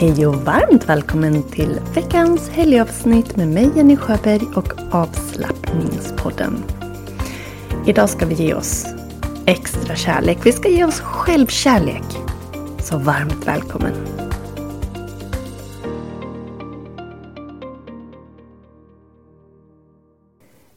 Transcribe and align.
Hej 0.00 0.26
och 0.26 0.34
varmt 0.34 0.88
välkommen 0.88 1.42
till 1.42 1.80
veckans 1.94 2.48
helgavsnitt 2.48 3.36
med 3.36 3.48
mig 3.48 3.70
Jenny 3.76 3.96
Sjöberg 3.96 4.46
och 4.56 4.94
avslappningspodden. 4.94 6.64
Idag 7.86 8.10
ska 8.10 8.26
vi 8.26 8.34
ge 8.34 8.54
oss 8.54 8.86
extra 9.46 9.96
kärlek. 9.96 10.38
Vi 10.42 10.52
ska 10.52 10.68
ge 10.68 10.84
oss 10.84 11.00
självkärlek. 11.00 12.02
Så 12.78 12.98
varmt 12.98 13.46
välkommen. 13.46 13.92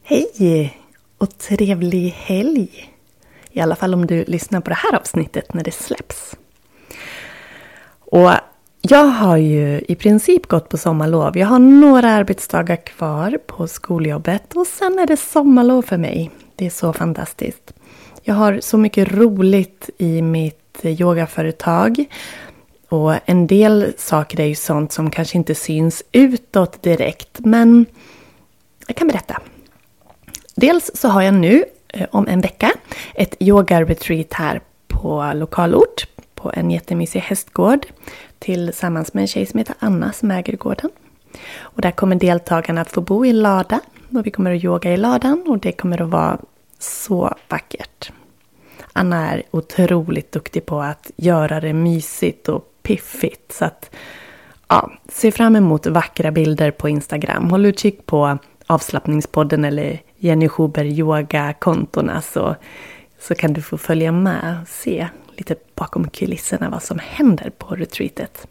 Hej 0.02 0.78
och 1.18 1.38
trevlig 1.38 2.10
helg. 2.10 2.94
I 3.50 3.60
alla 3.60 3.76
fall 3.76 3.94
om 3.94 4.06
du 4.06 4.24
lyssnar 4.24 4.60
på 4.60 4.70
det 4.70 4.76
här 4.76 4.96
avsnittet 4.96 5.54
när 5.54 5.64
det 5.64 5.74
släpps. 5.74 6.36
Och 8.00 8.30
jag 8.88 9.04
har 9.04 9.36
ju 9.36 9.80
i 9.88 9.94
princip 9.94 10.46
gått 10.46 10.68
på 10.68 10.78
sommarlov. 10.78 11.38
Jag 11.38 11.46
har 11.46 11.58
några 11.58 12.10
arbetsdagar 12.10 12.76
kvar 12.76 13.38
på 13.46 13.68
skoljobbet 13.68 14.54
och 14.54 14.66
sen 14.66 14.98
är 14.98 15.06
det 15.06 15.16
sommarlov 15.16 15.82
för 15.82 15.96
mig. 15.96 16.30
Det 16.56 16.66
är 16.66 16.70
så 16.70 16.92
fantastiskt. 16.92 17.72
Jag 18.22 18.34
har 18.34 18.60
så 18.60 18.78
mycket 18.78 19.12
roligt 19.12 19.90
i 19.98 20.22
mitt 20.22 20.80
yogaföretag. 20.82 22.04
Och 22.88 23.14
en 23.24 23.46
del 23.46 23.92
saker 23.96 24.40
är 24.40 24.46
ju 24.46 24.54
sånt 24.54 24.92
som 24.92 25.10
kanske 25.10 25.38
inte 25.38 25.54
syns 25.54 26.02
utåt 26.12 26.82
direkt. 26.82 27.38
Men 27.38 27.86
jag 28.86 28.96
kan 28.96 29.08
berätta. 29.08 29.40
Dels 30.54 30.90
så 30.94 31.08
har 31.08 31.22
jag 31.22 31.34
nu 31.34 31.64
eh, 31.88 32.06
om 32.10 32.28
en 32.28 32.40
vecka 32.40 32.72
ett 33.14 33.34
yoga-retreat 33.40 34.32
här 34.32 34.60
på 34.88 35.32
lokalort 35.34 36.06
på 36.34 36.52
en 36.54 36.70
jättemysig 36.70 37.20
hästgård 37.20 37.86
tillsammans 38.44 39.14
med 39.14 39.20
en 39.20 39.26
tjej 39.28 39.46
som 39.46 39.58
heter 39.58 39.76
Anna 39.78 40.12
som 40.12 40.30
äger 40.30 40.56
gården. 40.56 40.90
Och 41.58 41.82
där 41.82 41.90
kommer 41.90 42.16
deltagarna 42.16 42.80
att 42.80 42.90
få 42.90 43.00
bo 43.00 43.24
i 43.26 43.32
lada 43.32 43.80
och 44.10 44.26
vi 44.26 44.30
kommer 44.30 44.54
att 44.54 44.64
yoga 44.64 44.92
i 44.92 44.96
ladan 44.96 45.44
och 45.46 45.58
det 45.58 45.72
kommer 45.72 46.02
att 46.02 46.08
vara 46.08 46.38
så 46.78 47.34
vackert. 47.48 48.12
Anna 48.92 49.32
är 49.32 49.42
otroligt 49.50 50.32
duktig 50.32 50.66
på 50.66 50.80
att 50.80 51.10
göra 51.16 51.60
det 51.60 51.72
mysigt 51.72 52.48
och 52.48 52.64
piffigt 52.82 53.52
så 53.52 53.64
att 53.64 53.90
ja, 54.68 54.92
se 55.08 55.32
fram 55.32 55.56
emot 55.56 55.86
vackra 55.86 56.30
bilder 56.30 56.70
på 56.70 56.88
Instagram. 56.88 57.50
Håll 57.50 57.66
utkik 57.66 58.06
på 58.06 58.38
avslappningspodden 58.66 59.64
eller 59.64 60.00
Jenny 60.16 60.48
Schuber 60.48 60.84
yoga-kontona 60.84 62.20
så, 62.22 62.56
så 63.18 63.34
kan 63.34 63.52
du 63.52 63.62
få 63.62 63.78
följa 63.78 64.12
med 64.12 64.58
och 64.62 64.68
se 64.68 65.08
lite 65.36 65.56
bakom 65.74 66.08
kulisserna 66.08 66.70
vad 66.70 66.82
som 66.82 66.98
händer 66.98 67.50
på 67.50 67.74
retreatet. 67.74 68.46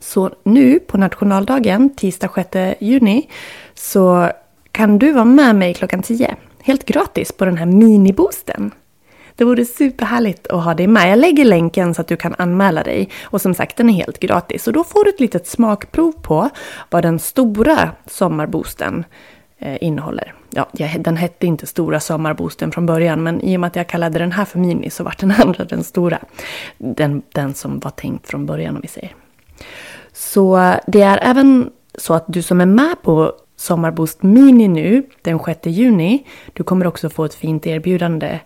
Så 0.00 0.30
nu 0.44 0.78
på 0.78 0.98
nationaldagen, 0.98 1.96
tisdag 1.96 2.30
6 2.34 2.76
juni, 2.80 3.28
så 3.74 4.30
kan 4.72 4.98
du 4.98 5.12
vara 5.12 5.24
med 5.24 5.56
mig 5.56 5.74
klockan 5.74 6.02
10. 6.02 6.36
Helt 6.62 6.84
gratis 6.84 7.32
på 7.32 7.44
den 7.44 7.56
här 7.56 7.66
miniboosten. 7.66 8.70
Det 9.36 9.44
vore 9.44 9.64
superhärligt 9.64 10.46
att 10.46 10.64
ha 10.64 10.74
dig 10.74 10.86
med. 10.86 11.10
Jag 11.10 11.18
lägger 11.18 11.44
länken 11.44 11.94
så 11.94 12.00
att 12.00 12.08
du 12.08 12.16
kan 12.16 12.34
anmäla 12.38 12.82
dig. 12.82 13.08
Och 13.22 13.40
som 13.40 13.54
sagt, 13.54 13.76
den 13.76 13.90
är 13.90 13.94
helt 13.94 14.18
gratis. 14.18 14.66
Och 14.66 14.72
då 14.72 14.84
får 14.84 15.04
du 15.04 15.10
ett 15.10 15.20
litet 15.20 15.46
smakprov 15.46 16.12
på 16.12 16.50
vad 16.90 17.02
den 17.02 17.18
stora 17.18 17.90
sommarboosten 18.06 19.04
eh, 19.58 19.76
innehåller. 19.80 20.34
Ja, 20.50 20.68
den 20.98 21.16
hette 21.16 21.46
inte 21.46 21.66
stora 21.66 22.00
sommarboosten 22.00 22.72
från 22.72 22.86
början, 22.86 23.22
men 23.22 23.40
i 23.40 23.56
och 23.56 23.60
med 23.60 23.68
att 23.68 23.76
jag 23.76 23.86
kallade 23.86 24.18
den 24.18 24.32
här 24.32 24.44
för 24.44 24.58
mini 24.58 24.90
så 24.90 25.04
vart 25.04 25.18
den 25.18 25.30
andra 25.38 25.64
den 25.64 25.84
stora. 25.84 26.18
Den, 26.78 27.22
den 27.32 27.54
som 27.54 27.78
var 27.78 27.90
tänkt 27.90 28.28
från 28.28 28.46
början 28.46 28.74
om 28.76 28.82
vi 28.82 28.88
säger. 28.88 29.14
Så 30.12 30.74
det 30.86 31.02
är 31.02 31.18
även 31.22 31.70
så 31.94 32.14
att 32.14 32.24
du 32.28 32.42
som 32.42 32.60
är 32.60 32.66
med 32.66 32.96
på 33.02 33.32
Sommarboost 33.56 34.22
Mini 34.22 34.68
nu 34.68 35.06
den 35.22 35.38
6 35.38 35.58
juni, 35.66 36.26
du 36.52 36.62
kommer 36.62 36.86
också 36.86 37.10
få 37.10 37.24
ett 37.24 37.34
fint 37.34 37.66
erbjudande 37.66 38.40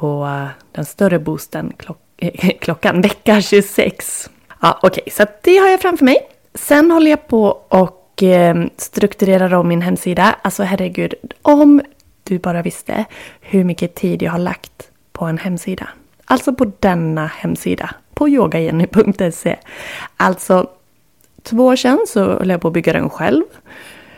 på 0.00 0.24
eh, 0.24 0.48
den 0.72 0.84
större 0.84 1.18
boosten 1.18 1.72
klock 1.76 1.98
eh, 2.16 2.50
klockan 2.60 3.00
vecka 3.00 3.40
26. 3.40 4.30
Ja, 4.62 4.78
Okej, 4.82 5.02
okay, 5.02 5.12
så 5.12 5.26
det 5.42 5.56
har 5.56 5.68
jag 5.68 5.80
framför 5.80 6.04
mig. 6.04 6.18
Sen 6.54 6.90
håller 6.90 7.10
jag 7.10 7.28
på 7.28 7.44
och 7.68 8.22
eh, 8.22 8.56
strukturerar 8.76 9.54
om 9.54 9.68
min 9.68 9.82
hemsida. 9.82 10.36
Alltså 10.42 10.62
herregud, 10.62 11.14
om 11.42 11.82
du 12.22 12.38
bara 12.38 12.62
visste 12.62 13.04
hur 13.40 13.64
mycket 13.64 13.94
tid 13.94 14.22
jag 14.22 14.32
har 14.32 14.38
lagt 14.38 14.90
på 15.12 15.24
en 15.24 15.38
hemsida. 15.38 15.88
Alltså 16.24 16.54
på 16.54 16.72
denna 16.80 17.26
hemsida, 17.26 17.94
på 18.14 18.28
yogajenny.se. 18.28 19.56
Alltså, 20.16 20.70
två 21.42 21.66
år 21.66 21.76
sedan 21.76 22.06
så 22.08 22.24
höll 22.24 22.50
jag 22.50 22.60
på 22.60 22.68
att 22.68 22.74
bygga 22.74 22.92
den 22.92 23.10
själv. 23.10 23.42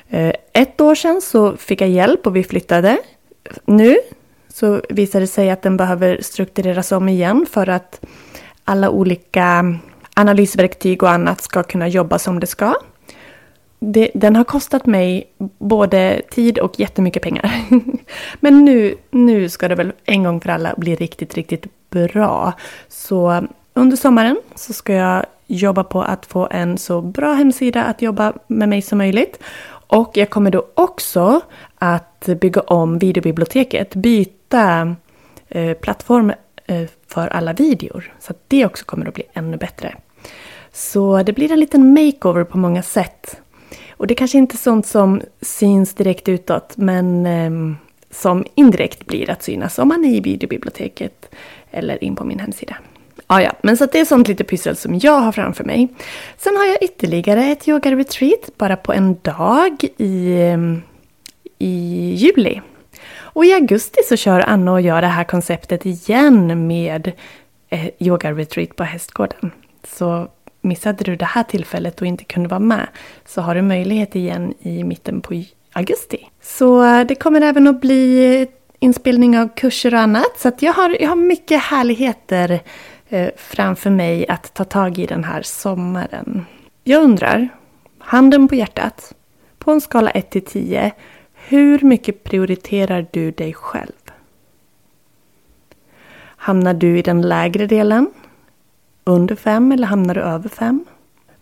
Eh, 0.09 0.33
ett 0.53 0.81
år 0.81 0.95
sedan 0.95 1.21
så 1.21 1.57
fick 1.57 1.81
jag 1.81 1.91
hjälp 1.91 2.27
och 2.27 2.37
vi 2.37 2.45
flyttade. 2.45 2.99
Nu 3.65 3.99
så 4.59 4.83
visar 4.89 5.21
det 5.21 5.27
sig 5.27 5.51
att 5.51 5.63
den 5.63 5.77
behöver 5.77 6.19
struktureras 6.23 6.93
om 6.93 7.09
igen 7.09 7.47
för 7.51 7.69
att 7.69 8.01
alla 8.65 8.91
olika 8.91 9.65
analysverktyg 10.15 11.03
och 11.03 11.11
annat 11.11 11.41
ska 11.41 11.63
kunna 11.63 11.89
jobba 11.89 12.19
som 12.19 12.41
det 12.41 12.47
ska. 12.47 12.75
Det, 13.79 14.11
den 14.15 14.37
har 14.37 14.45
kostat 14.45 14.87
mig 14.87 15.33
både 15.59 16.23
tid 16.31 16.59
och 16.59 16.81
jättemycket 16.81 17.23
pengar. 17.23 17.51
Men 18.41 18.65
nu, 18.65 18.95
nu 19.11 19.49
ska 19.49 19.69
det 19.69 19.75
väl 19.75 19.93
en 20.05 20.23
gång 20.23 20.41
för 20.41 20.49
alla 20.49 20.75
bli 20.77 20.95
riktigt, 20.95 21.35
riktigt 21.35 21.67
bra. 21.91 22.53
Så 22.89 23.43
under 23.75 23.97
sommaren 23.97 24.37
så 24.55 24.73
ska 24.73 24.93
jag 24.93 25.27
jobba 25.47 25.85
på 25.85 26.03
att 26.03 26.27
få 26.27 26.49
en 26.51 26.79
så 26.79 27.01
bra 27.01 27.33
hemsida 27.33 27.85
att 27.85 28.03
jobba 28.03 28.33
med 28.47 28.69
mig 28.69 28.83
som 28.83 28.99
möjligt. 28.99 29.39
Och 29.91 30.11
jag 30.17 30.31
kommer 30.31 30.51
då 30.51 30.67
också 30.75 31.41
att 31.79 32.29
bygga 32.41 32.61
om 32.61 32.99
videobiblioteket, 32.99 33.95
byta 33.95 34.38
eh, 34.55 35.73
plattform 35.73 36.33
eh, 36.67 36.89
för 37.07 37.29
alla 37.29 37.53
videor. 37.53 38.13
Så 38.21 38.33
att 38.33 38.39
det 38.49 38.67
också 38.67 38.85
kommer 38.85 39.07
att 39.07 39.15
bli 39.15 39.25
ännu 39.33 39.57
bättre. 39.57 39.95
Så 40.73 41.23
det 41.23 41.33
blir 41.33 41.53
en 41.53 41.61
liten 41.61 41.93
makeover 41.93 42.45
på 42.45 42.59
många 42.59 42.83
sätt. 42.83 43.41
Och 43.91 44.07
det 44.07 44.15
kanske 44.15 44.39
inte 44.39 44.55
är 44.55 44.59
sånt 44.59 44.87
som 44.87 45.23
syns 45.41 45.95
direkt 45.95 46.29
utåt, 46.29 46.77
men 46.77 47.27
eh, 47.27 47.77
som 48.11 48.45
indirekt 48.55 49.07
blir 49.07 49.31
att 49.31 49.43
synas 49.43 49.79
om 49.79 49.89
man 49.89 50.05
är 50.05 50.15
i 50.15 50.21
videobiblioteket 50.21 51.35
eller 51.71 52.05
in 52.05 52.17
på 52.17 52.25
min 52.25 52.39
hemsida. 52.39 52.77
Ah, 53.27 53.41
ja, 53.41 53.53
men 53.63 53.77
så 53.77 53.87
det 53.87 54.01
är 54.01 54.05
sånt 54.05 54.29
lite 54.29 54.45
pyssel 54.45 54.77
som 54.77 54.99
jag 54.99 55.21
har 55.21 55.33
framför 55.33 55.65
mig. 55.65 55.89
Sen 56.37 56.57
har 56.57 56.65
jag 56.65 56.83
ytterligare 56.83 57.45
ett 57.45 57.69
yoga-retreat 57.69 58.51
bara 58.59 58.77
på 58.77 58.93
en 58.93 59.17
dag 59.23 59.85
i, 59.97 60.43
ehm, 60.43 60.83
i 61.59 62.13
juli. 62.17 62.61
Och 63.39 63.45
i 63.45 63.53
augusti 63.53 63.99
så 64.05 64.17
kör 64.17 64.41
Anna 64.41 64.73
och 64.73 64.81
jag 64.81 65.03
det 65.03 65.07
här 65.07 65.25
konceptet 65.25 65.87
igen 65.87 66.67
med 66.67 67.13
eh, 67.69 67.89
yoga-retreat 67.99 68.77
på 68.77 68.85
Hästgården. 68.85 69.51
Så 69.85 70.29
missade 70.61 71.05
du 71.05 71.17
det 71.17 71.25
här 71.25 71.43
tillfället 71.43 72.01
och 72.01 72.07
inte 72.07 72.25
kunde 72.25 72.49
vara 72.49 72.61
med 72.61 72.89
så 73.27 73.41
har 73.41 73.55
du 73.55 73.63
möjlighet 73.63 74.17
igen 74.17 74.55
i 74.61 74.85
mitten 74.85 75.21
på 75.21 75.43
augusti. 75.73 76.29
Så 76.43 76.85
eh, 76.85 77.07
det 77.07 77.15
kommer 77.15 77.41
även 77.41 77.67
att 77.67 77.81
bli 77.81 78.35
eh, 78.41 78.49
inspelning 78.79 79.39
av 79.39 79.49
kurser 79.57 79.95
och 79.95 80.01
annat. 80.01 80.39
Så 80.39 80.53
jag, 80.59 80.73
har, 80.73 80.97
jag 81.01 81.09
har 81.09 81.17
mycket 81.17 81.63
härligheter 81.63 82.61
eh, 83.09 83.29
framför 83.37 83.91
mig 83.91 84.29
att 84.29 84.55
ta 84.55 84.65
tag 84.65 84.99
i 84.99 85.07
den 85.07 85.25
här 85.25 85.43
sommaren. 85.43 86.47
Jag 86.85 87.03
undrar, 87.03 87.49
handen 87.99 88.49
på 88.49 88.55
hjärtat, 88.55 89.15
på 89.59 89.71
en 89.71 89.81
skala 89.81 90.11
1 90.11 90.31
till 90.31 90.45
10, 90.45 90.93
hur 91.47 91.81
mycket 91.85 92.25
prioriterar 92.25 93.07
du 93.11 93.31
dig 93.31 93.55
själv? 93.55 93.93
Hamnar 96.37 96.75
du 96.75 96.99
i 96.99 97.03
den 97.03 97.23
lägre 97.23 97.67
delen? 97.67 98.11
Under 99.05 99.35
fem 99.35 99.73
eller 99.73 99.87
hamnar 99.87 100.15
du 100.15 100.21
över 100.21 100.49
fem? 100.49 100.85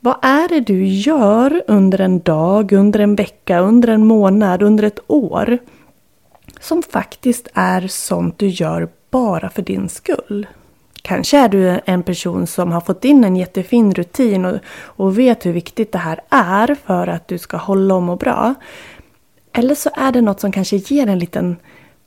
Vad 0.00 0.16
är 0.22 0.48
det 0.48 0.60
du 0.60 0.87
gör 0.87 1.62
under 1.66 2.00
en 2.00 2.20
dag, 2.20 2.72
under 2.72 3.00
en 3.00 3.14
vecka, 3.14 3.60
under 3.60 3.88
en 3.88 4.06
månad, 4.06 4.62
under 4.62 4.84
ett 4.84 5.00
år 5.06 5.58
som 6.60 6.82
faktiskt 6.82 7.49
är 7.54 7.88
sånt 7.88 8.38
du 8.38 8.49
gör 8.49 8.88
bara 9.10 9.50
för 9.50 9.62
din 9.62 9.88
skull? 9.88 10.46
Kanske 11.02 11.38
är 11.38 11.49
du 11.49 11.81
en 11.84 12.02
person 12.02 12.46
som 12.46 12.72
har 12.72 12.81
fått 12.81 13.04
in 13.04 13.25
en 13.25 13.37
jättefin 13.37 13.94
rutin 13.94 14.44
och, 14.44 14.58
och 14.82 15.19
vet 15.19 15.46
hur 15.46 15.52
viktigt 15.52 15.92
det 15.92 15.99
här 15.99 16.20
är 16.28 16.75
för 16.75 17.06
att 17.06 17.28
du 17.28 17.38
ska 17.38 17.56
hålla 17.56 17.94
om 17.94 18.08
och 18.08 18.19
bra. 18.19 18.54
Eller 19.58 19.75
så 19.75 19.91
är 19.94 20.12
det 20.12 20.20
något 20.20 20.41
som 20.41 20.53
kanske 20.53 20.76
ger 20.76 21.06
en 21.06 21.19
liten 21.19 21.56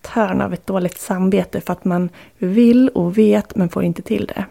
törn 0.02 0.42
av 0.42 0.54
ett 0.54 0.68
dåligt 0.68 1.00
samvete 1.00 1.62
för 1.62 1.74
att 1.74 1.86
man 1.86 2.10
vill 2.38 2.90
och 2.90 3.18
vet 3.18 3.56
men 3.56 3.70
får 3.70 3.84
inte 3.84 4.02
till 4.02 4.26
det. 4.26 4.46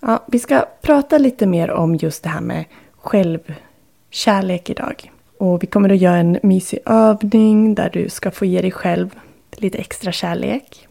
Ja, 0.00 0.24
vi 0.26 0.38
ska 0.38 0.64
prata 0.82 1.18
lite 1.18 1.46
mer 1.46 1.70
om 1.70 1.94
just 1.94 2.22
det 2.22 2.28
här 2.28 2.40
med 2.40 2.64
självkärlek 2.96 4.70
idag. 4.70 5.12
Och 5.38 5.62
vi 5.62 5.66
kommer 5.66 5.88
att 5.88 5.98
göra 5.98 6.16
en 6.16 6.38
mysig 6.42 6.78
övning 6.86 7.74
där 7.74 7.90
du 7.92 8.08
ska 8.08 8.30
få 8.30 8.44
ge 8.44 8.60
dig 8.60 8.70
själv 8.70 9.10
lite 9.52 9.78
extra 9.78 10.12
kärlek. 10.12 10.88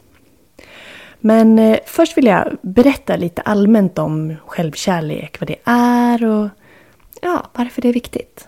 Men 1.20 1.60
eh, 1.60 1.80
först 1.86 2.18
vill 2.18 2.26
jag 2.26 2.58
berätta 2.62 3.16
lite 3.16 3.42
allmänt 3.42 4.00
om 4.00 4.36
självkärlek, 4.46 5.40
vad 5.40 5.48
det 5.48 5.60
är 5.64 6.26
och 6.26 6.50
ja, 7.22 7.44
varför 7.54 7.82
det 7.82 7.90
är 7.90 7.94
viktigt. 7.94 8.48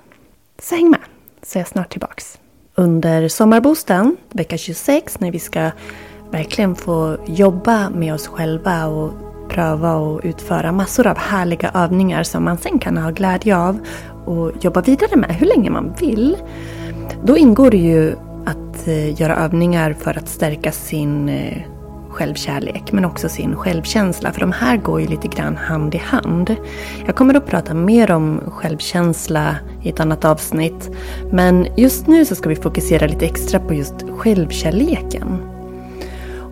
Så 0.60 0.75
häng 0.75 0.89
med, 0.89 1.00
så 1.44 1.57
är 1.57 1.62
jag 1.62 1.68
snart 1.68 1.92
tillbaks. 1.92 2.39
Under 2.79 3.27
sommarbosten, 3.27 4.17
vecka 4.31 4.57
26, 4.57 5.19
när 5.19 5.31
vi 5.31 5.39
ska 5.39 5.71
verkligen 6.31 6.75
få 6.75 7.17
jobba 7.27 7.89
med 7.89 8.13
oss 8.13 8.27
själva 8.27 8.85
och 8.85 9.13
pröva 9.49 9.95
och 9.95 10.21
utföra 10.23 10.71
massor 10.71 11.07
av 11.07 11.17
härliga 11.17 11.71
övningar 11.73 12.23
som 12.23 12.43
man 12.43 12.57
sen 12.57 12.79
kan 12.79 12.97
ha 12.97 13.11
glädje 13.11 13.57
av 13.57 13.79
och 14.25 14.51
jobba 14.61 14.81
vidare 14.81 15.15
med 15.15 15.35
hur 15.35 15.47
länge 15.47 15.69
man 15.69 15.93
vill. 15.99 16.37
Då 17.23 17.37
ingår 17.37 17.71
det 17.71 17.77
ju 17.77 18.15
att 18.45 18.87
eh, 18.87 19.21
göra 19.21 19.35
övningar 19.35 19.93
för 19.93 20.17
att 20.17 20.29
stärka 20.29 20.71
sin 20.71 21.29
eh, 21.29 21.57
självkärlek 22.09 22.91
men 22.91 23.05
också 23.05 23.29
sin 23.29 23.55
självkänsla. 23.55 24.31
För 24.31 24.39
de 24.39 24.51
här 24.51 24.77
går 24.77 25.01
ju 25.01 25.07
lite 25.07 25.27
grann 25.27 25.57
hand 25.57 25.95
i 25.95 25.97
hand. 25.97 26.55
Jag 27.05 27.15
kommer 27.15 27.33
att 27.33 27.47
prata 27.47 27.73
mer 27.73 28.11
om 28.11 28.41
självkänsla 28.47 29.55
i 29.83 29.89
ett 29.89 29.99
annat 29.99 30.25
avsnitt. 30.25 30.89
Men 31.31 31.67
just 31.77 32.07
nu 32.07 32.25
så 32.25 32.35
ska 32.35 32.49
vi 32.49 32.55
fokusera 32.55 33.07
lite 33.07 33.25
extra 33.25 33.59
på 33.59 33.73
just 33.73 33.95
självkärleken. 34.17 35.41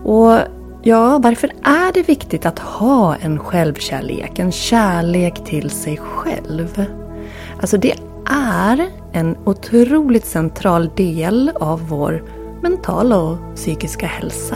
Och 0.03 0.39
ja, 0.81 1.19
varför 1.23 1.51
är 1.63 1.93
det 1.93 2.07
viktigt 2.07 2.45
att 2.45 2.59
ha 2.59 3.15
en 3.15 3.39
självkärlek? 3.39 4.39
En 4.39 4.51
kärlek 4.51 5.45
till 5.45 5.69
sig 5.69 5.97
själv? 5.97 6.85
Alltså 7.59 7.77
det 7.77 7.93
är 8.29 8.89
en 9.13 9.37
otroligt 9.45 10.25
central 10.25 10.89
del 10.95 11.51
av 11.55 11.87
vår 11.87 12.23
mentala 12.61 13.17
och 13.17 13.37
psykiska 13.55 14.07
hälsa. 14.07 14.55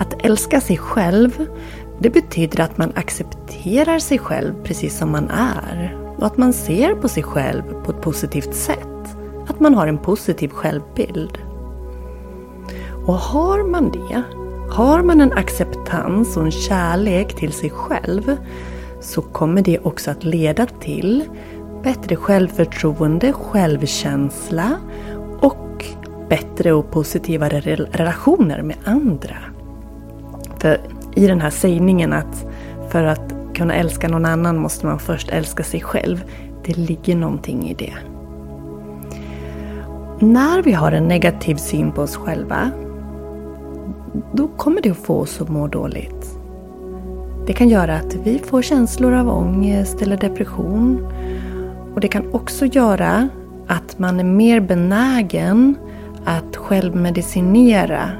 Att 0.00 0.24
älska 0.24 0.60
sig 0.60 0.76
själv, 0.76 1.46
det 1.98 2.10
betyder 2.10 2.60
att 2.60 2.78
man 2.78 2.92
accepterar 2.94 3.98
sig 3.98 4.18
själv 4.18 4.54
precis 4.64 4.98
som 4.98 5.10
man 5.10 5.30
är. 5.30 6.01
Och 6.18 6.26
att 6.26 6.36
man 6.36 6.52
ser 6.52 6.94
på 6.94 7.08
sig 7.08 7.22
själv 7.22 7.62
på 7.84 7.90
ett 7.90 8.00
positivt 8.00 8.54
sätt. 8.54 9.16
Att 9.48 9.60
man 9.60 9.74
har 9.74 9.86
en 9.86 9.98
positiv 9.98 10.48
självbild. 10.48 11.38
Och 13.06 13.14
har 13.14 13.68
man 13.68 13.90
det, 13.90 14.22
har 14.70 15.02
man 15.02 15.20
en 15.20 15.32
acceptans 15.32 16.36
och 16.36 16.44
en 16.44 16.50
kärlek 16.50 17.34
till 17.34 17.52
sig 17.52 17.70
själv 17.70 18.36
så 19.00 19.22
kommer 19.22 19.62
det 19.62 19.78
också 19.78 20.10
att 20.10 20.24
leda 20.24 20.66
till 20.66 21.24
bättre 21.82 22.16
självförtroende, 22.16 23.32
självkänsla 23.32 24.76
och 25.40 25.84
bättre 26.28 26.72
och 26.72 26.90
positivare 26.90 27.60
relationer 27.92 28.62
med 28.62 28.76
andra. 28.84 29.36
För 30.58 30.80
i 31.14 31.26
den 31.26 31.40
här 31.40 31.50
sägningen 31.50 32.12
att 32.12 32.46
för 32.90 33.04
att 33.04 33.31
kunna 33.54 33.74
älska 33.74 34.08
någon 34.08 34.24
annan 34.24 34.58
måste 34.58 34.86
man 34.86 34.98
först 34.98 35.28
älska 35.28 35.64
sig 35.64 35.80
själv. 35.80 36.24
Det 36.64 36.76
ligger 36.76 37.16
någonting 37.16 37.70
i 37.70 37.74
det. 37.74 37.92
När 40.20 40.62
vi 40.62 40.72
har 40.72 40.92
en 40.92 41.08
negativ 41.08 41.54
syn 41.54 41.92
på 41.92 42.02
oss 42.02 42.16
själva, 42.16 42.70
då 44.32 44.48
kommer 44.48 44.82
det 44.82 44.90
att 44.90 44.96
få 44.96 45.14
oss 45.14 45.40
att 45.40 45.48
må 45.48 45.66
dåligt. 45.66 46.38
Det 47.46 47.52
kan 47.52 47.68
göra 47.68 47.96
att 47.96 48.14
vi 48.14 48.38
får 48.38 48.62
känslor 48.62 49.12
av 49.12 49.28
ångest 49.28 50.02
eller 50.02 50.16
depression. 50.16 51.06
Och 51.94 52.00
det 52.00 52.08
kan 52.08 52.34
också 52.34 52.66
göra 52.66 53.28
att 53.66 53.98
man 53.98 54.20
är 54.20 54.24
mer 54.24 54.60
benägen 54.60 55.74
att 56.24 56.56
självmedicinera 56.56 58.10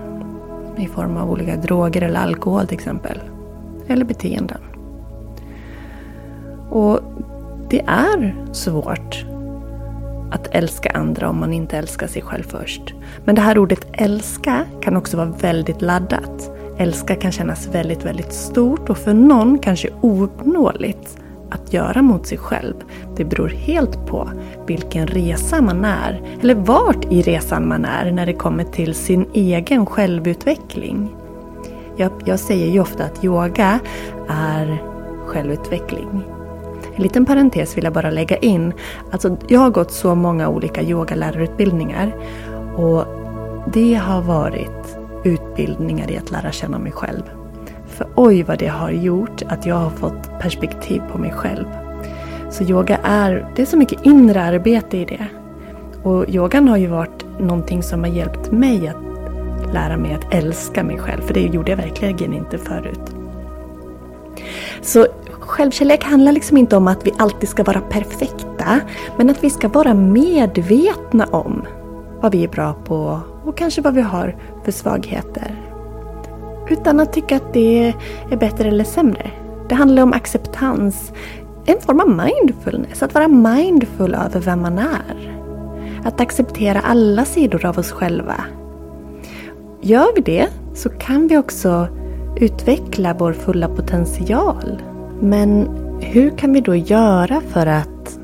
i 0.77 0.87
form 0.87 1.17
av 1.17 1.31
olika 1.31 1.57
droger 1.57 2.03
eller 2.03 2.21
alkohol 2.21 2.67
till 2.67 2.79
exempel. 2.79 3.21
Eller 3.87 4.05
beteenden. 4.05 4.72
Och 6.73 7.01
det 7.71 7.81
är 7.87 8.35
svårt 8.53 9.25
att 10.31 10.49
älska 10.51 10.91
andra 10.91 11.29
om 11.29 11.41
man 11.41 11.53
inte 11.53 11.79
älskar 11.79 12.07
sig 12.07 12.23
själv 12.23 12.43
först. 12.43 12.95
Men 13.25 13.35
det 13.35 13.41
här 13.41 13.59
ordet 13.59 13.87
älska 13.93 14.65
kan 14.83 14.97
också 14.97 15.17
vara 15.17 15.27
väldigt 15.27 15.83
laddat. 15.83 16.51
Älska 16.79 17.15
kan 17.15 17.33
kännas 17.33 17.67
väldigt, 17.67 18.05
väldigt 18.05 18.33
stort 18.33 18.91
och 18.91 18.99
för 18.99 19.15
någon 19.15 19.59
kanske 19.59 19.89
ouppnåeligt 20.01 21.19
att 21.51 21.73
göra 21.73 22.03
mot 22.03 22.27
sig 22.27 22.39
själv. 22.39 22.75
Det 23.17 23.25
beror 23.25 23.49
helt 23.49 24.07
på 24.07 24.31
vilken 24.67 25.07
resa 25.07 25.63
man 25.63 25.85
är, 25.85 26.23
eller 26.41 26.55
vart 26.55 27.13
i 27.13 27.23
resan 27.23 27.69
man 27.69 27.85
är 27.85 28.11
när 28.11 28.27
det 28.27 28.35
kommer 28.35 28.65
till 28.65 28.95
sin 28.95 29.27
egen 29.35 29.87
självutveckling. 29.87 31.15
Jag, 31.97 32.13
jag 32.25 32.41
säger 32.41 32.73
ju 32.73 32.81
ofta 32.81 33.05
att 33.05 33.25
yoga 33.25 33.81
är 34.29 34.83
självutveckling. 35.27 36.23
En 36.95 37.03
liten 37.03 37.27
parentes 37.27 37.77
vill 37.77 37.85
jag 37.85 37.93
bara 37.93 38.11
lägga 38.11 38.37
in. 38.37 38.73
Alltså, 39.11 39.37
jag 39.49 39.61
har 39.61 39.71
gått 39.71 39.93
så 39.93 40.15
många 40.15 40.49
olika 40.49 40.83
yogalärarutbildningar. 40.83 42.13
Och 42.77 43.05
det 43.73 43.95
har 43.95 44.23
varit 44.23 44.99
utbildningar 45.25 46.11
i 46.11 46.17
att 46.17 46.31
lära 46.31 46.53
känna 46.53 46.79
mig 46.79 46.93
själv. 46.93 47.23
För 47.87 48.07
oj 48.17 48.43
vad 48.43 48.59
det 48.59 48.69
har 48.69 48.91
gjort 48.91 49.43
att 49.49 49.67
jag 49.67 49.77
har 49.77 49.91
fått 49.91 50.39
perspektiv 50.41 51.03
på 51.13 51.19
mig 51.19 51.33
själv. 51.33 51.67
Så 52.51 52.65
yoga 52.65 52.99
är, 53.03 53.53
det 53.57 53.63
är 53.63 53.67
så 53.67 53.77
mycket 53.77 54.07
inre 54.07 54.43
arbete 54.43 54.97
i 54.97 55.05
det. 55.05 55.27
Och 56.03 56.29
yogan 56.29 56.69
har 56.69 56.77
ju 56.77 56.87
varit 56.87 57.25
någonting 57.41 57.83
som 57.83 58.01
har 58.01 58.11
hjälpt 58.11 58.51
mig 58.51 58.89
att 58.89 59.75
lära 59.75 59.97
mig 59.97 60.15
att 60.15 60.35
älska 60.35 60.85
mig 60.85 60.99
själv. 60.99 61.21
För 61.21 61.35
det 61.35 61.41
gjorde 61.41 61.71
jag 61.71 61.77
verkligen 61.77 62.33
inte 62.33 62.59
förut. 62.59 63.15
Så 64.83 65.07
självkärlek 65.53 66.05
handlar 66.05 66.33
liksom 66.33 66.57
inte 66.57 66.77
om 66.77 66.89
att 66.89 67.07
vi 67.07 67.13
alltid 67.19 67.49
ska 67.49 67.65
vara 67.65 67.81
perfekta. 67.81 68.81
Men 69.17 69.31
att 69.31 69.45
vi 69.45 69.51
ska 69.51 69.69
vara 69.69 69.95
medvetna 69.95 71.27
om 71.27 71.67
vad 72.21 72.33
vi 72.33 72.45
är 72.45 72.49
bra 72.49 72.75
på 72.85 73.21
och 73.45 73.57
kanske 73.57 73.83
vad 73.83 73.95
vi 73.95 74.01
har 74.01 74.37
för 74.65 74.73
svagheter. 74.73 75.63
Utan 76.71 77.01
att 77.01 77.13
tycka 77.13 77.37
att 77.37 77.53
det 77.53 77.95
är 78.31 78.37
bättre 78.37 78.69
eller 78.69 78.85
sämre. 78.85 79.31
Det 79.69 79.75
handlar 79.75 80.03
om 80.03 80.13
acceptans. 80.13 81.13
En 81.67 81.81
form 81.81 82.01
av 82.01 82.27
mindfulness. 82.27 83.03
Att 83.03 83.15
vara 83.15 83.29
mindful 83.29 84.15
över 84.15 84.41
vem 84.41 84.63
man 84.63 84.79
är. 84.79 85.39
Att 86.05 86.21
acceptera 86.21 86.81
alla 86.81 87.25
sidor 87.25 87.67
av 87.67 87.79
oss 87.79 87.93
själva. 87.93 88.45
Gör 89.81 90.15
vi 90.15 90.21
det 90.21 90.49
så 90.75 90.89
kan 90.89 91.29
vi 91.29 91.39
också 91.39 91.89
utveckla 92.37 93.15
vår 93.19 93.33
fulla 93.33 93.69
potential. 93.69 94.83
Men 95.25 95.69
hur 96.01 96.31
kan 96.31 96.53
vi 96.53 96.61
då 96.61 96.75
göra 96.75 97.41
för 97.49 97.67
att 97.67 98.19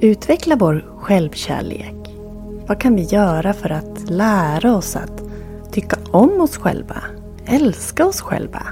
utveckla 0.00 0.56
vår 0.56 0.84
självkärlek? 0.98 1.94
Vad 2.66 2.80
kan 2.80 2.96
vi 2.96 3.02
göra 3.02 3.52
för 3.52 3.70
att 3.70 4.10
lära 4.10 4.76
oss 4.76 4.96
att 4.96 5.22
tycka 5.72 5.96
om 6.10 6.40
oss 6.40 6.56
själva? 6.56 6.96
Älska 7.46 8.06
oss 8.06 8.20
själva? 8.20 8.62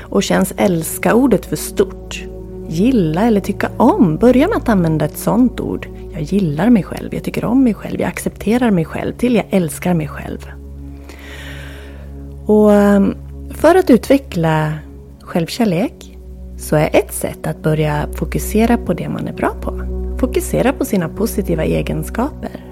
Och 0.00 0.22
känns 0.22 0.54
älska 0.56 1.14
ordet 1.14 1.46
för 1.46 1.56
stort? 1.56 2.24
Gilla 2.68 3.22
eller 3.22 3.40
tycka 3.40 3.70
om? 3.76 4.16
Börja 4.16 4.48
med 4.48 4.56
att 4.56 4.68
använda 4.68 5.04
ett 5.04 5.18
sånt 5.18 5.60
ord. 5.60 5.88
Jag 6.12 6.22
gillar 6.22 6.70
mig 6.70 6.82
själv, 6.82 7.14
jag 7.14 7.24
tycker 7.24 7.44
om 7.44 7.64
mig 7.64 7.74
själv, 7.74 8.00
jag 8.00 8.08
accepterar 8.08 8.70
mig 8.70 8.84
själv 8.84 9.12
till 9.12 9.34
jag 9.34 9.46
älskar 9.50 9.94
mig 9.94 10.08
själv. 10.08 10.50
Och 12.46 12.72
ehm, 12.72 13.14
för 13.50 13.74
att 13.74 13.90
utveckla 13.90 14.72
självkärlek 15.20 16.15
så 16.56 16.76
är 16.76 16.90
ett 16.92 17.12
sätt 17.12 17.46
att 17.46 17.62
börja 17.62 18.08
fokusera 18.14 18.76
på 18.76 18.92
det 18.92 19.08
man 19.08 19.28
är 19.28 19.32
bra 19.32 19.54
på. 19.60 19.80
Fokusera 20.20 20.72
på 20.72 20.84
sina 20.84 21.08
positiva 21.08 21.64
egenskaper. 21.64 22.64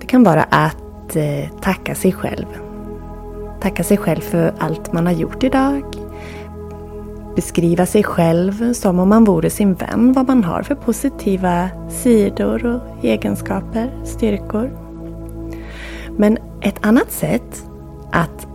Det 0.00 0.06
kan 0.06 0.24
vara 0.24 0.42
att 0.42 1.16
eh, 1.16 1.60
tacka 1.60 1.94
sig 1.94 2.12
själv. 2.12 2.46
Tacka 3.60 3.84
sig 3.84 3.96
själv 3.96 4.20
för 4.20 4.54
allt 4.58 4.92
man 4.92 5.06
har 5.06 5.12
gjort 5.12 5.44
idag. 5.44 5.82
Beskriva 7.36 7.86
sig 7.86 8.02
själv 8.04 8.72
som 8.72 8.98
om 8.98 9.08
man 9.08 9.24
vore 9.24 9.50
sin 9.50 9.74
vän, 9.74 10.12
vad 10.12 10.28
man 10.28 10.44
har 10.44 10.62
för 10.62 10.74
positiva 10.74 11.68
sidor 11.90 12.66
och 12.66 13.04
egenskaper, 13.04 13.90
styrkor. 14.04 14.70
Men 16.16 16.38
ett 16.60 16.86
annat 16.86 17.12
sätt 17.12 17.64
att 18.12 18.46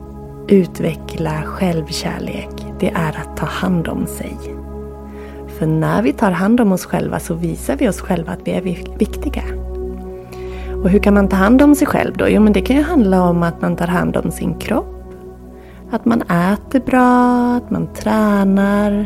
utveckla 0.47 1.41
självkärlek, 1.41 2.70
det 2.81 2.89
är 2.89 3.09
att 3.09 3.37
ta 3.37 3.45
hand 3.45 3.87
om 3.87 4.07
sig. 4.07 4.37
För 5.47 5.65
när 5.65 6.01
vi 6.01 6.13
tar 6.13 6.31
hand 6.31 6.61
om 6.61 6.71
oss 6.71 6.85
själva 6.85 7.19
så 7.19 7.33
visar 7.33 7.75
vi 7.75 7.89
oss 7.89 8.01
själva 8.01 8.31
att 8.31 8.39
vi 8.43 8.51
är 8.51 8.61
viktiga. 8.97 9.43
Och 10.83 10.89
hur 10.89 10.99
kan 10.99 11.13
man 11.13 11.27
ta 11.27 11.35
hand 11.35 11.61
om 11.61 11.75
sig 11.75 11.87
själv 11.87 12.17
då? 12.17 12.29
Jo, 12.29 12.41
men 12.41 12.53
det 12.53 12.61
kan 12.61 12.75
ju 12.75 12.81
handla 12.81 13.23
om 13.23 13.43
att 13.43 13.61
man 13.61 13.75
tar 13.75 13.87
hand 13.87 14.17
om 14.17 14.31
sin 14.31 14.59
kropp. 14.59 15.13
Att 15.91 16.05
man 16.05 16.21
äter 16.21 16.79
bra, 16.79 17.55
att 17.55 17.71
man 17.71 17.87
tränar. 17.93 19.05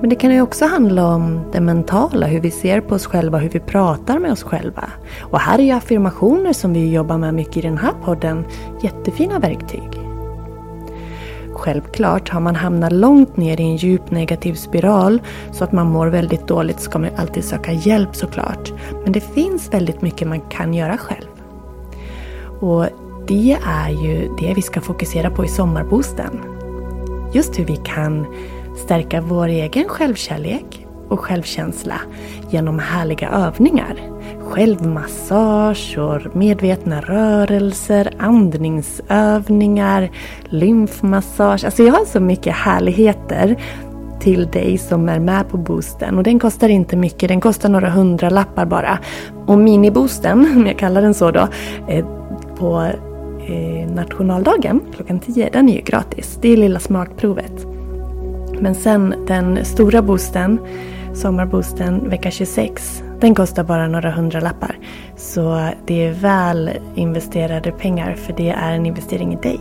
Men 0.00 0.10
det 0.10 0.16
kan 0.16 0.34
ju 0.34 0.42
också 0.42 0.64
handla 0.64 1.06
om 1.06 1.40
det 1.52 1.60
mentala, 1.60 2.26
hur 2.26 2.40
vi 2.40 2.50
ser 2.50 2.80
på 2.80 2.94
oss 2.94 3.06
själva, 3.06 3.38
hur 3.38 3.50
vi 3.50 3.60
pratar 3.60 4.18
med 4.18 4.32
oss 4.32 4.42
själva. 4.42 4.84
Och 5.22 5.40
här 5.40 5.58
är 5.58 5.62
ju 5.62 5.70
affirmationer 5.70 6.52
som 6.52 6.72
vi 6.72 6.92
jobbar 6.92 7.18
med 7.18 7.34
mycket 7.34 7.56
i 7.56 7.60
den 7.60 7.78
här 7.78 7.92
podden 8.04 8.44
jättefina 8.82 9.38
verktyg. 9.38 9.99
Självklart, 11.60 12.28
har 12.28 12.40
man 12.40 12.56
hamnat 12.56 12.92
långt 12.92 13.36
ner 13.36 13.60
i 13.60 13.64
en 13.64 13.76
djup 13.76 14.10
negativ 14.10 14.54
spiral 14.54 15.22
så 15.52 15.64
att 15.64 15.72
man 15.72 15.86
mår 15.86 16.06
väldigt 16.06 16.48
dåligt 16.48 16.80
ska 16.80 16.98
man 16.98 17.10
alltid 17.16 17.44
söka 17.44 17.72
hjälp 17.72 18.16
såklart. 18.16 18.72
Men 19.04 19.12
det 19.12 19.20
finns 19.34 19.72
väldigt 19.72 20.02
mycket 20.02 20.28
man 20.28 20.40
kan 20.40 20.74
göra 20.74 20.96
själv. 20.96 21.28
Och 22.60 22.86
det 23.26 23.58
är 23.66 23.90
ju 23.90 24.36
det 24.38 24.54
vi 24.54 24.62
ska 24.62 24.80
fokusera 24.80 25.30
på 25.30 25.44
i 25.44 25.48
sommarboosten. 25.48 26.40
Just 27.32 27.58
hur 27.58 27.64
vi 27.64 27.76
kan 27.76 28.26
stärka 28.84 29.20
vår 29.20 29.48
egen 29.48 29.88
självkärlek 29.88 30.86
och 31.08 31.20
självkänsla 31.20 32.00
genom 32.50 32.78
härliga 32.78 33.30
övningar. 33.30 34.09
Självmassage 34.50 35.98
och 35.98 36.36
medvetna 36.36 37.00
rörelser, 37.00 38.12
andningsövningar, 38.18 40.10
lymfmassage. 40.44 41.64
Alltså 41.64 41.82
jag 41.82 41.92
har 41.92 42.04
så 42.04 42.20
mycket 42.20 42.54
härligheter 42.54 43.56
till 44.20 44.46
dig 44.46 44.78
som 44.78 45.08
är 45.08 45.18
med 45.18 45.48
på 45.48 45.56
boosten. 45.56 46.18
Och 46.18 46.24
den 46.24 46.38
kostar 46.38 46.68
inte 46.68 46.96
mycket, 46.96 47.28
den 47.28 47.40
kostar 47.40 47.68
några 47.68 47.90
hundra 47.90 48.30
lappar 48.30 48.66
bara. 48.66 48.98
Och 49.46 49.58
miniboosten, 49.58 50.52
om 50.56 50.66
jag 50.66 50.78
kallar 50.78 51.02
den 51.02 51.14
så 51.14 51.30
då, 51.30 51.48
eh, 51.88 52.06
på 52.58 52.92
eh, 53.48 53.90
nationaldagen 53.94 54.80
klockan 54.94 55.20
10, 55.20 55.50
den 55.52 55.68
är 55.68 55.74
ju 55.74 55.82
gratis. 55.82 56.38
Det 56.42 56.48
är 56.52 56.56
lilla 56.56 56.80
smakprovet. 56.80 57.66
Men 58.60 58.74
sen 58.74 59.14
den 59.26 59.64
stora 59.64 60.02
boosten, 60.02 60.58
sommarboosten 61.14 62.08
vecka 62.08 62.30
26, 62.30 63.02
den 63.20 63.34
kostar 63.34 63.64
bara 63.64 63.88
några 63.88 64.10
hundra 64.10 64.40
lappar. 64.40 64.78
Så 65.16 65.68
det 65.86 66.06
är 66.06 66.12
väl 66.12 66.70
investerade 66.94 67.72
pengar 67.72 68.14
för 68.14 68.32
det 68.32 68.50
är 68.50 68.72
en 68.72 68.86
investering 68.86 69.32
i 69.32 69.36
dig. 69.36 69.60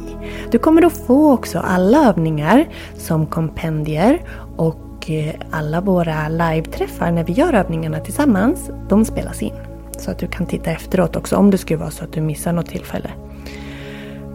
Du 0.51 0.59
kommer 0.59 0.85
att 0.85 0.93
få 0.93 1.31
också 1.33 1.59
alla 1.59 2.09
övningar 2.09 2.67
som 2.97 3.25
kompendier 3.25 4.21
och 4.57 5.09
eh, 5.09 5.33
alla 5.51 5.81
våra 5.81 6.29
live-träffar 6.29 7.11
när 7.11 7.23
vi 7.23 7.33
gör 7.33 7.53
övningarna 7.53 7.99
tillsammans, 7.99 8.69
de 8.89 9.05
spelas 9.05 9.41
in. 9.41 9.53
Så 9.97 10.11
att 10.11 10.19
du 10.19 10.27
kan 10.27 10.45
titta 10.45 10.71
efteråt 10.71 11.15
också 11.15 11.35
om 11.35 11.51
det 11.51 11.57
skulle 11.57 11.79
vara 11.79 11.91
så 11.91 12.03
att 12.03 12.13
du 12.13 12.21
missar 12.21 12.53
något 12.53 12.69
tillfälle. 12.69 13.09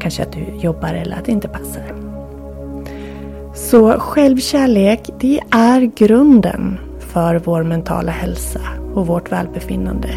Kanske 0.00 0.22
att 0.22 0.32
du 0.32 0.44
jobbar 0.60 0.94
eller 0.94 1.16
att 1.16 1.24
det 1.24 1.32
inte 1.32 1.48
passar. 1.48 1.82
Så 3.54 3.92
självkärlek, 3.92 5.10
det 5.20 5.40
är 5.50 5.80
grunden 5.80 6.78
för 7.14 7.40
vår 7.44 7.62
mentala 7.62 8.12
hälsa 8.12 8.60
och 8.94 9.06
vårt 9.06 9.32
välbefinnande. 9.32 10.08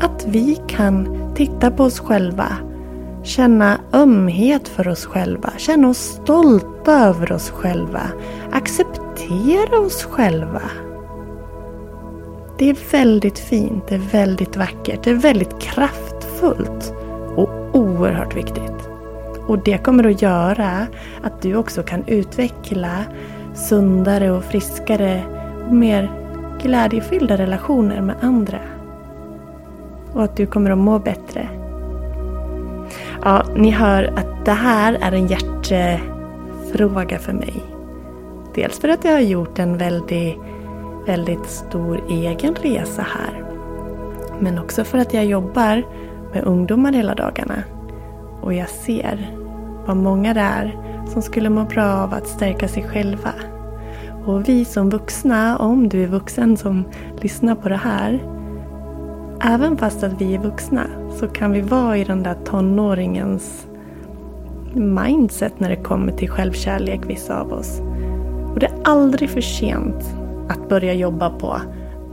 Att 0.00 0.26
vi 0.26 0.58
kan 0.68 1.08
titta 1.34 1.70
på 1.70 1.84
oss 1.84 2.00
själva, 2.00 2.48
känna 3.22 3.80
ömhet 3.92 4.68
för 4.68 4.88
oss 4.88 5.06
själva, 5.06 5.50
känna 5.56 5.88
oss 5.88 5.98
stolta 5.98 6.92
över 6.92 7.32
oss 7.32 7.50
själva, 7.50 8.00
acceptera 8.52 9.78
oss 9.78 10.04
själva. 10.04 10.62
Det 12.58 12.70
är 12.70 12.76
väldigt 12.92 13.38
fint, 13.38 13.84
det 13.88 13.94
är 13.94 14.10
väldigt 14.12 14.56
vackert, 14.56 15.04
det 15.04 15.10
är 15.10 15.14
väldigt 15.14 15.60
kraftfullt 15.60 16.94
och 17.36 17.50
oerhört 17.72 18.36
viktigt. 18.36 18.88
Och 19.46 19.58
det 19.58 19.78
kommer 19.78 20.10
att 20.10 20.22
göra 20.22 20.86
att 21.22 21.42
du 21.42 21.56
också 21.56 21.82
kan 21.82 22.04
utveckla 22.06 23.04
sundare 23.54 24.30
och 24.30 24.44
friskare 24.44 25.22
och 25.66 25.74
mer 25.74 26.23
glädjefyllda 26.64 27.36
relationer 27.36 28.00
med 28.00 28.16
andra. 28.20 28.58
Och 30.12 30.24
att 30.24 30.36
du 30.36 30.46
kommer 30.46 30.70
att 30.70 30.78
må 30.78 30.98
bättre. 30.98 31.48
Ja, 33.24 33.42
ni 33.56 33.70
hör 33.70 34.04
att 34.04 34.44
det 34.44 34.52
här 34.52 34.98
är 35.00 35.12
en 35.12 35.26
hjärtefråga 35.26 37.18
för 37.18 37.32
mig. 37.32 37.62
Dels 38.54 38.80
för 38.80 38.88
att 38.88 39.04
jag 39.04 39.12
har 39.12 39.20
gjort 39.20 39.58
en 39.58 39.78
väldigt, 39.78 40.36
väldigt 41.06 41.46
stor 41.46 42.04
egen 42.08 42.54
resa 42.54 43.02
här. 43.02 43.44
Men 44.38 44.58
också 44.58 44.84
för 44.84 44.98
att 44.98 45.14
jag 45.14 45.24
jobbar 45.24 45.82
med 46.32 46.44
ungdomar 46.44 46.92
hela 46.92 47.14
dagarna. 47.14 47.62
Och 48.40 48.54
jag 48.54 48.68
ser 48.68 49.36
vad 49.86 49.96
många 49.96 50.34
det 50.34 50.40
är 50.40 50.78
som 51.12 51.22
skulle 51.22 51.50
må 51.50 51.64
bra 51.64 51.84
av 51.84 52.14
att 52.14 52.26
stärka 52.26 52.68
sig 52.68 52.82
själva. 52.82 53.30
Och 54.26 54.48
vi 54.48 54.64
som 54.64 54.90
vuxna, 54.90 55.56
om 55.56 55.88
du 55.88 56.02
är 56.02 56.06
vuxen 56.06 56.56
som 56.56 56.84
lyssnar 57.20 57.54
på 57.54 57.68
det 57.68 57.76
här. 57.76 58.22
Även 59.40 59.76
fast 59.76 60.02
att 60.02 60.20
vi 60.20 60.34
är 60.34 60.38
vuxna 60.38 60.86
så 61.20 61.28
kan 61.28 61.52
vi 61.52 61.60
vara 61.60 61.96
i 61.96 62.04
den 62.04 62.22
där 62.22 62.36
tonåringens 62.44 63.66
mindset 64.74 65.60
när 65.60 65.68
det 65.68 65.76
kommer 65.76 66.12
till 66.12 66.30
självkärlek, 66.30 67.00
vissa 67.06 67.40
av 67.40 67.52
oss. 67.52 67.80
Och 68.52 68.58
det 68.60 68.66
är 68.66 68.80
aldrig 68.84 69.30
för 69.30 69.40
sent 69.40 70.14
att 70.48 70.68
börja 70.68 70.94
jobba 70.94 71.30
på 71.30 71.60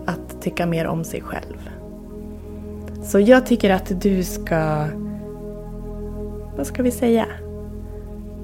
att 0.05 0.41
tycka 0.41 0.65
mer 0.65 0.87
om 0.87 1.03
sig 1.03 1.21
själv. 1.21 1.69
Så 3.03 3.19
jag 3.19 3.45
tycker 3.45 3.69
att 3.69 4.01
du 4.01 4.23
ska, 4.23 4.87
vad 6.57 6.67
ska 6.67 6.83
vi 6.83 6.91
säga, 6.91 7.25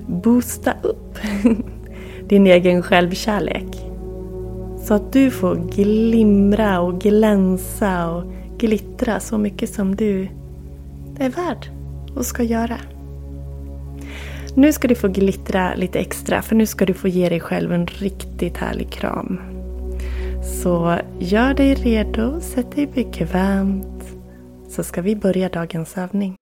boosta 0.07 0.73
upp 0.83 1.17
din 2.29 2.47
egen 2.47 2.83
självkärlek. 2.83 3.67
Så 4.85 4.93
att 4.93 5.13
du 5.13 5.31
får 5.31 5.55
glimra 5.55 6.79
och 6.79 7.01
glänsa 7.01 8.09
och 8.09 8.23
glittra 8.57 9.19
så 9.19 9.37
mycket 9.37 9.73
som 9.73 9.95
du 9.95 10.27
är 11.19 11.29
värd 11.29 11.67
och 12.15 12.25
ska 12.25 12.43
göra. 12.43 12.77
Nu 14.55 14.73
ska 14.73 14.87
du 14.87 14.95
få 14.95 15.07
glittra 15.07 15.75
lite 15.75 15.99
extra 15.99 16.41
för 16.41 16.55
nu 16.55 16.65
ska 16.65 16.85
du 16.85 16.93
få 16.93 17.07
ge 17.07 17.29
dig 17.29 17.39
själv 17.39 17.73
en 17.73 17.87
riktigt 17.87 18.57
härlig 18.57 18.91
kram. 18.91 19.39
Så 20.43 20.99
gör 21.19 21.53
dig 21.53 21.73
redo, 21.73 22.41
sätt 22.41 22.71
dig 22.75 22.87
bekvämt 22.87 24.03
så 24.69 24.83
ska 24.83 25.01
vi 25.01 25.15
börja 25.15 25.49
dagens 25.49 25.97
övning. 25.97 26.35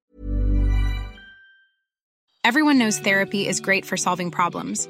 Everyone 2.47 2.79
knows 2.79 3.01
therapy 3.01 3.47
is 3.49 3.59
great 3.59 3.85
for 3.85 3.97
solving 3.97 4.31
problems. 4.31 4.89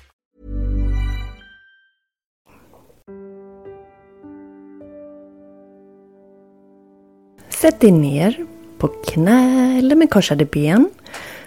Sätt 7.61 7.79
dig 7.79 7.91
ner 7.91 8.45
på 8.77 8.87
knä 8.87 9.77
eller 9.77 9.95
med 9.95 10.09
korsade 10.09 10.45
ben. 10.45 10.89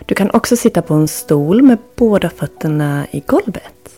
Du 0.07 0.15
kan 0.15 0.31
också 0.31 0.57
sitta 0.57 0.83
på 0.83 0.95
en 0.95 1.09
stol 1.09 1.63
med 1.63 1.79
båda 1.97 2.31
fötterna 2.31 3.07
i 3.11 3.21
golvet. 3.21 3.89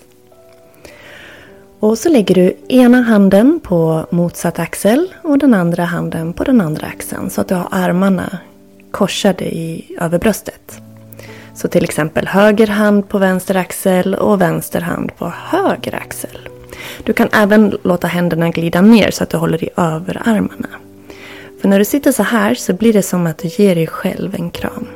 Och 1.81 1.99
så 1.99 2.09
lägger 2.09 2.35
du 2.35 2.57
ena 2.69 3.03
handen 3.03 3.61
på 3.63 4.07
motsatt 4.11 4.59
axel 4.59 5.15
och 5.23 5.39
den 5.39 5.55
andra 5.55 5.85
handen 5.85 6.33
på 6.33 6.45
den 6.45 6.61
andra 6.61 6.87
axeln 6.87 7.31
så 7.31 7.41
att 7.41 7.49
du 7.49 7.55
har 7.55 7.69
armarna 7.71 8.39
korsade 8.91 9.45
i, 9.45 9.97
över 10.01 10.19
bröstet. 10.19 10.81
Så 11.55 11.69
till 11.69 11.85
exempel 11.85 12.27
höger 12.27 12.67
hand 12.67 13.09
på 13.09 13.19
vänster 13.19 13.55
axel 13.55 14.15
och 14.15 14.41
vänster 14.41 14.81
hand 14.81 15.17
på 15.17 15.33
höger 15.37 15.95
axel. 15.95 16.49
Du 17.05 17.13
kan 17.13 17.29
även 17.33 17.79
låta 17.83 18.07
händerna 18.07 18.51
glida 18.51 18.81
ner 18.81 19.11
så 19.11 19.23
att 19.23 19.31
du 19.31 19.37
håller 19.37 19.65
i 19.65 19.69
överarmarna. 19.77 20.69
För 21.67 21.71
när 21.71 21.79
du 21.79 21.85
sitter 21.85 22.13
så 22.13 22.23
här 22.23 22.55
så 22.55 22.73
blir 22.73 22.93
det 22.93 23.03
som 23.03 23.27
att 23.27 23.39
du 23.39 23.49
ger 23.49 23.75
dig 23.75 23.87
själv 23.87 24.35
en 24.35 24.51
kram. 24.51 24.87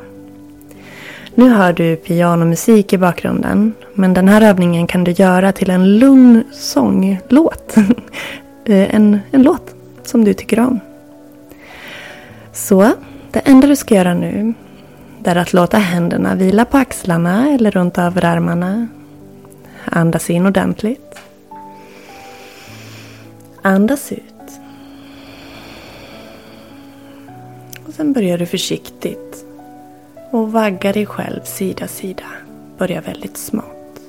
Nu 1.34 1.48
hör 1.48 1.72
du 1.72 1.96
pianomusik 1.96 2.92
i 2.92 2.98
bakgrunden. 2.98 3.74
Men 3.94 4.14
den 4.14 4.28
här 4.28 4.42
övningen 4.42 4.86
kan 4.86 5.04
du 5.04 5.10
göra 5.10 5.52
till 5.52 5.70
en 5.70 5.98
lugn 5.98 6.44
sånglåt. 6.52 7.74
Eh, 8.64 8.94
en, 8.94 9.20
en 9.30 9.42
låt 9.42 9.74
som 10.02 10.24
du 10.24 10.34
tycker 10.34 10.60
om. 10.60 10.80
Så, 12.52 12.92
det 13.30 13.38
enda 13.38 13.66
du 13.66 13.76
ska 13.76 13.94
göra 13.94 14.14
nu 14.14 14.54
är 15.24 15.36
att 15.36 15.52
låta 15.52 15.78
händerna 15.78 16.34
vila 16.34 16.64
på 16.64 16.78
axlarna 16.78 17.48
eller 17.48 17.70
runt 17.70 17.98
överarmarna. 17.98 18.88
Andas 19.84 20.30
in 20.30 20.46
ordentligt. 20.46 21.18
Andas 23.62 24.12
ut. 24.12 24.29
Och 27.90 27.96
sen 27.96 28.12
börjar 28.12 28.38
du 28.38 28.46
försiktigt 28.46 29.44
och 30.30 30.52
vagga 30.52 30.92
dig 30.92 31.06
själv 31.06 31.40
sida 31.44 31.88
sida. 31.88 32.24
Börja 32.78 33.00
väldigt 33.00 33.36
smått. 33.36 34.00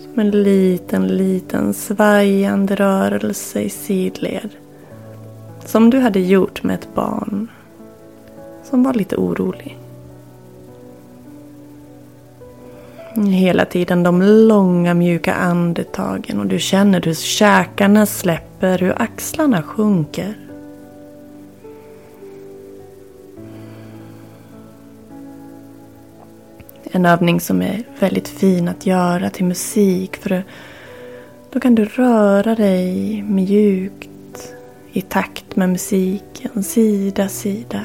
Som 0.00 0.18
en 0.18 0.30
liten, 0.30 1.08
liten 1.08 1.74
svajande 1.74 2.74
rörelse 2.74 3.60
i 3.60 3.70
sidled. 3.70 4.50
Som 5.64 5.90
du 5.90 5.98
hade 5.98 6.20
gjort 6.20 6.62
med 6.62 6.74
ett 6.74 6.94
barn 6.94 7.48
som 8.64 8.82
var 8.82 8.94
lite 8.94 9.16
orolig. 9.16 9.78
Hela 13.14 13.64
tiden 13.64 14.02
de 14.02 14.22
långa 14.22 14.94
mjuka 14.94 15.34
andetagen 15.34 16.40
och 16.40 16.46
du 16.46 16.58
känner 16.58 17.00
hur 17.00 17.14
käkarna 17.14 18.06
släpper, 18.06 18.78
hur 18.78 19.02
axlarna 19.02 19.62
sjunker. 19.62 20.47
En 26.90 27.06
övning 27.06 27.40
som 27.40 27.62
är 27.62 27.82
väldigt 27.98 28.28
fin 28.28 28.68
att 28.68 28.86
göra 28.86 29.30
till 29.30 29.44
musik. 29.44 30.16
För 30.16 30.42
då 31.50 31.60
kan 31.60 31.74
du 31.74 31.84
röra 31.84 32.54
dig 32.54 33.22
mjukt 33.22 34.54
i 34.92 35.00
takt 35.00 35.56
med 35.56 35.68
musiken, 35.68 36.62
sida, 36.62 37.28
sida. 37.28 37.80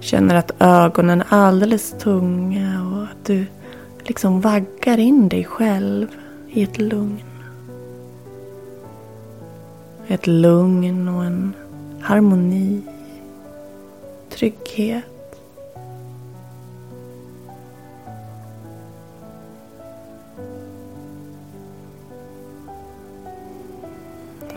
Känner 0.00 0.34
att 0.34 0.50
ögonen 0.58 1.20
är 1.20 1.26
alldeles 1.28 1.94
tunga 1.98 2.86
och 2.92 3.02
att 3.02 3.26
du 3.26 3.46
liksom 3.98 4.40
vaggar 4.40 4.98
in 4.98 5.28
dig 5.28 5.44
själv 5.44 6.08
i 6.50 6.62
ett 6.62 6.78
lugn. 6.78 7.22
Ett 10.08 10.26
lugn 10.26 11.08
och 11.08 11.24
en 11.24 11.52
harmoni. 12.00 12.82
Trygghet. 14.30 15.15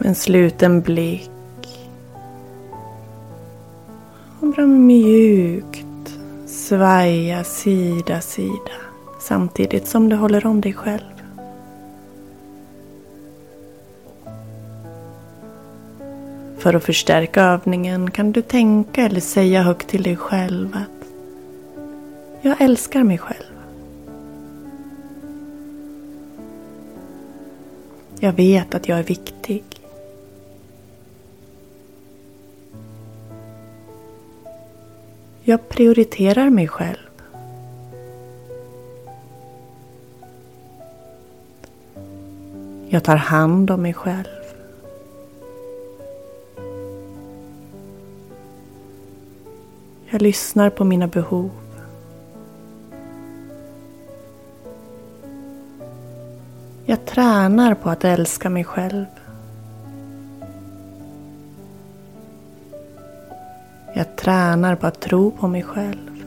En 0.02 0.16
sluten 0.16 0.82
blick. 0.82 1.30
Och 4.40 4.48
bara 4.48 4.66
mjukt 4.66 5.86
svaja 6.48 7.44
sida 7.44 8.22
sida. 8.22 8.72
Samtidigt 9.20 9.88
som 9.88 10.10
du 10.10 10.16
håller 10.16 10.46
om 10.46 10.62
dig 10.62 10.74
själv. 10.74 11.24
För 16.58 16.74
att 16.74 16.84
förstärka 16.84 17.44
övningen 17.44 18.12
kan 18.12 18.32
du 18.32 18.42
tänka 18.42 19.06
eller 19.06 19.22
säga 19.22 19.62
högt 19.62 19.88
till 19.88 20.04
dig 20.04 20.16
själv 20.16 20.70
att 20.74 21.08
jag 22.42 22.62
älskar 22.62 23.04
mig 23.04 23.18
själv. 23.18 23.54
Jag 28.20 28.34
vet 28.34 28.76
att 28.76 28.88
jag 28.88 29.00
är 29.00 29.04
viktig. 29.04 29.79
Jag 35.50 35.70
prioriterar 35.70 36.50
mig 36.50 36.68
själv. 36.68 37.10
Jag 42.90 43.04
tar 43.04 43.16
hand 43.16 43.72
om 43.72 43.82
mig 43.82 43.94
själv. 43.94 44.26
Jag 50.10 50.22
lyssnar 50.22 50.70
på 50.70 50.84
mina 50.84 51.08
behov. 51.08 51.52
Jag 56.86 57.06
tränar 57.06 57.76
på 57.76 57.90
att 57.90 58.04
älska 58.04 58.50
mig 58.50 58.64
själv. 58.64 59.06
Tränar 64.20 64.76
på 64.76 64.88
att 64.88 65.00
tro 65.00 65.32
på 65.32 65.48
mig 65.48 65.64
själv. 65.64 66.24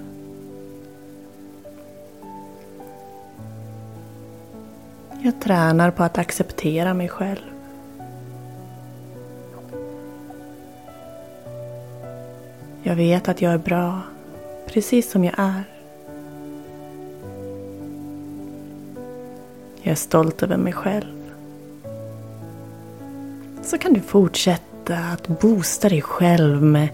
Jag 5.22 5.40
tränar 5.40 5.90
på 5.90 6.02
att 6.02 6.18
acceptera 6.18 6.94
mig 6.94 7.08
själv. 7.08 7.52
Jag 12.82 12.96
vet 12.96 13.28
att 13.28 13.42
jag 13.42 13.52
är 13.52 13.58
bra, 13.58 14.00
precis 14.66 15.10
som 15.10 15.24
jag 15.24 15.34
är. 15.36 15.64
Jag 19.82 19.92
är 19.92 19.96
stolt 19.96 20.42
över 20.42 20.56
mig 20.56 20.72
själv. 20.72 21.32
Så 23.62 23.78
kan 23.78 23.92
du 23.92 24.00
fortsätta 24.00 24.96
att 24.96 25.28
boosta 25.28 25.88
dig 25.88 26.02
själv 26.02 26.62
med 26.62 26.88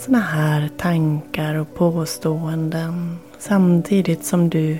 såna 0.00 0.20
här 0.20 0.68
tankar 0.76 1.54
och 1.54 1.74
påståenden 1.74 3.18
samtidigt 3.38 4.24
som 4.24 4.50
du 4.50 4.78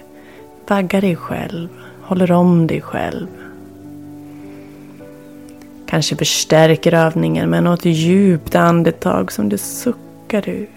vaggar 0.68 1.00
dig 1.00 1.16
själv, 1.16 1.68
håller 2.02 2.32
om 2.32 2.66
dig 2.66 2.80
själv. 2.80 3.26
Kanske 5.86 6.16
förstärker 6.16 6.94
övningen 6.94 7.50
med 7.50 7.62
något 7.62 7.84
djupt 7.84 8.54
andetag 8.54 9.32
som 9.32 9.48
du 9.48 9.58
suckar 9.58 10.48
ut. 10.48 10.68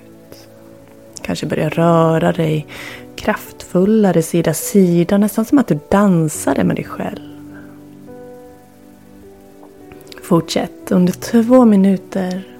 Kanske 1.21 1.45
börjar 1.45 1.69
röra 1.69 2.32
dig 2.32 2.67
kraftfullare 3.15 4.21
sida 4.21 4.53
sida, 4.53 5.17
nästan 5.17 5.45
som 5.45 5.58
att 5.58 5.67
du 5.67 5.79
dansade 5.91 6.63
med 6.63 6.75
dig 6.75 6.86
själv. 6.86 7.19
Fortsätt 10.23 10.91
under 10.91 11.13
två 11.13 11.65
minuter 11.65 12.53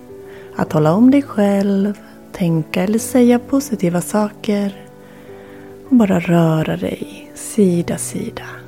att 0.56 0.74
hålla 0.74 0.94
om 0.94 1.12
dig 1.12 1.22
själv, 1.22 2.00
tänka 2.32 2.84
eller 2.84 3.00
säga 3.00 3.40
positiva 3.40 4.02
saker 4.02 4.86
och 5.90 5.96
bara 5.96 6.20
röra 6.20 6.78
dig 6.78 7.32
sida 7.36 7.98
sida. 7.98 8.63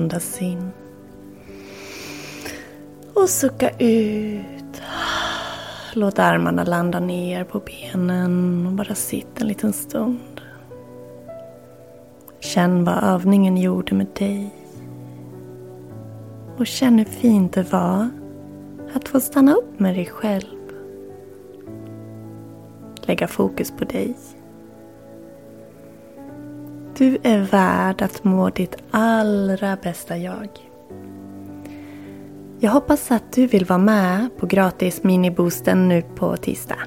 Andas 0.00 0.42
in. 0.42 0.70
Och 3.14 3.28
sucka 3.28 3.70
ut. 3.78 4.82
Låt 5.94 6.18
armarna 6.18 6.64
landa 6.64 7.00
ner 7.00 7.44
på 7.44 7.60
benen 7.60 8.66
och 8.66 8.72
bara 8.72 8.94
sitta 8.94 9.40
en 9.40 9.48
liten 9.48 9.72
stund. 9.72 10.40
Känn 12.40 12.84
vad 12.84 13.04
övningen 13.04 13.56
gjorde 13.56 13.94
med 13.94 14.06
dig. 14.18 14.54
Och 16.56 16.66
känn 16.66 16.98
hur 16.98 17.04
fint 17.04 17.52
det 17.52 17.72
var 17.72 18.10
att 18.94 19.08
få 19.08 19.20
stanna 19.20 19.54
upp 19.54 19.80
med 19.80 19.94
dig 19.94 20.06
själv. 20.06 20.56
Lägga 23.02 23.28
fokus 23.28 23.70
på 23.70 23.84
dig. 23.84 24.16
Du 27.00 27.18
är 27.22 27.38
värd 27.38 28.02
att 28.02 28.24
må 28.24 28.50
ditt 28.50 28.76
allra 28.90 29.76
bästa 29.82 30.16
jag. 30.16 30.48
Jag 32.58 32.70
hoppas 32.70 33.10
att 33.10 33.32
du 33.32 33.46
vill 33.46 33.64
vara 33.64 33.78
med 33.78 34.28
på 34.38 34.46
gratis 34.46 35.02
miniboosten 35.02 35.88
nu 35.88 36.02
på 36.02 36.36
tisdag 36.36 36.78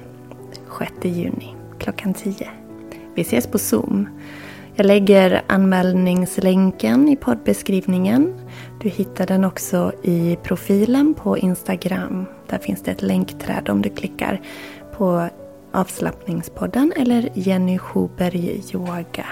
6 0.78 0.92
juni 1.02 1.54
klockan 1.78 2.14
10. 2.14 2.50
Vi 3.14 3.22
ses 3.22 3.46
på 3.46 3.58
Zoom. 3.58 4.08
Jag 4.74 4.86
lägger 4.86 5.42
anmälningslänken 5.46 7.08
i 7.08 7.16
poddbeskrivningen. 7.16 8.34
Du 8.80 8.88
hittar 8.88 9.26
den 9.26 9.44
också 9.44 9.92
i 10.02 10.38
profilen 10.42 11.14
på 11.14 11.38
Instagram. 11.38 12.26
Där 12.48 12.58
finns 12.58 12.82
det 12.82 12.90
ett 12.90 13.02
länkträd 13.02 13.68
om 13.68 13.82
du 13.82 13.90
klickar 13.90 14.40
på 14.96 15.28
avslappningspodden 15.72 16.92
eller 16.96 17.28
Jenny 17.34 17.78
Schuberg 17.78 18.62
Yoga. 18.72 19.26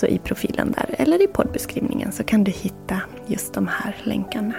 Så 0.00 0.06
i 0.06 0.18
profilen 0.18 0.72
där 0.72 0.94
eller 0.98 1.22
i 1.22 1.26
poddbeskrivningen 1.26 2.12
så 2.12 2.24
kan 2.24 2.44
du 2.44 2.50
hitta 2.50 3.00
just 3.26 3.54
de 3.54 3.66
här 3.66 3.96
länkarna. 4.02 4.54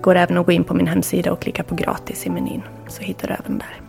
Går 0.00 0.14
även 0.14 0.38
att 0.38 0.46
gå 0.46 0.52
in 0.52 0.64
på 0.64 0.74
min 0.74 0.86
hemsida 0.86 1.32
och 1.32 1.40
klicka 1.40 1.62
på 1.62 1.74
gratis 1.74 2.26
i 2.26 2.30
menyn 2.30 2.62
så 2.88 3.02
hittar 3.02 3.28
du 3.28 3.34
även 3.34 3.58
där. 3.58 3.80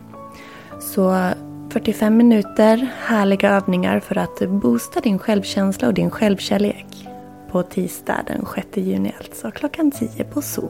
Så 0.79 1.31
45 1.69 2.17
minuter 2.17 2.89
härliga 2.99 3.49
övningar 3.49 3.99
för 3.99 4.17
att 4.17 4.39
boosta 4.49 4.99
din 4.99 5.19
självkänsla 5.19 5.87
och 5.87 5.93
din 5.93 6.11
självkärlek 6.11 7.07
på 7.51 7.63
tisdag 7.63 8.23
den 8.27 8.45
6 8.55 8.67
juni 8.73 9.13
alltså 9.17 9.51
klockan 9.51 9.91
10 9.91 10.23
på 10.23 10.41
Zoom. 10.41 10.69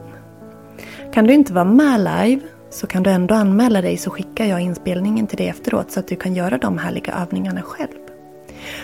Kan 1.12 1.26
du 1.26 1.34
inte 1.34 1.52
vara 1.52 1.64
med 1.64 1.98
live 2.00 2.42
så 2.70 2.86
kan 2.86 3.02
du 3.02 3.10
ändå 3.10 3.34
anmäla 3.34 3.82
dig 3.82 3.96
så 3.96 4.10
skickar 4.10 4.44
jag 4.44 4.60
inspelningen 4.60 5.26
till 5.26 5.38
dig 5.38 5.48
efteråt 5.48 5.90
så 5.90 6.00
att 6.00 6.08
du 6.08 6.16
kan 6.16 6.34
göra 6.34 6.58
de 6.58 6.78
härliga 6.78 7.14
övningarna 7.14 7.62
själv. 7.62 8.09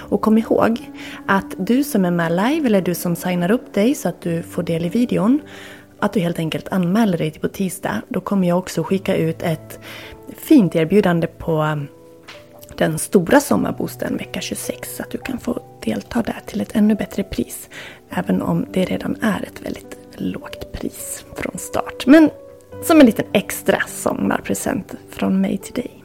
Och 0.09 0.21
kom 0.21 0.39
ihåg 0.39 0.91
att 1.27 1.55
du 1.59 1.85
som 1.85 2.05
är 2.05 2.11
med 2.11 2.33
live 2.33 2.67
eller 2.67 2.81
du 2.81 2.95
som 2.95 3.17
signar 3.17 3.51
upp 3.51 3.75
dig 3.75 3.95
så 3.95 4.09
att 4.09 4.21
du 4.21 4.43
får 4.43 4.63
del 4.63 4.85
i 4.85 4.89
videon 4.89 5.41
att 5.99 6.13
du 6.13 6.21
helt 6.21 6.39
enkelt 6.39 6.69
anmäler 6.69 7.19
dig 7.19 7.31
till 7.31 7.41
på 7.41 7.49
tisdag. 7.49 8.03
Då 8.09 8.21
kommer 8.21 8.49
jag 8.49 8.59
också 8.59 8.83
skicka 8.83 9.17
ut 9.17 9.43
ett 9.43 9.81
fint 10.37 10.77
erbjudande 10.77 11.27
på 11.27 11.63
um, 11.63 11.87
den 12.77 12.99
stora 12.99 13.41
sommarboosten 13.41 14.17
vecka 14.17 14.41
26 14.41 14.97
så 14.97 15.03
att 15.03 15.11
du 15.11 15.19
kan 15.19 15.39
få 15.39 15.63
delta 15.85 16.23
där 16.23 16.41
till 16.47 16.61
ett 16.61 16.77
ännu 16.77 16.95
bättre 16.95 17.23
pris. 17.23 17.69
Även 18.11 18.43
om 18.43 18.67
det 18.73 18.85
redan 18.85 19.17
är 19.23 19.43
ett 19.43 19.65
väldigt 19.65 19.97
lågt 20.17 20.73
pris 20.73 21.25
från 21.37 21.59
start. 21.59 22.07
Men 22.07 22.31
som 22.85 23.01
en 23.01 23.07
liten 23.07 23.27
extra 23.33 23.83
sommarpresent 23.87 24.95
från 25.11 25.41
mig 25.41 25.59
till 25.59 25.75
dig. 25.75 25.96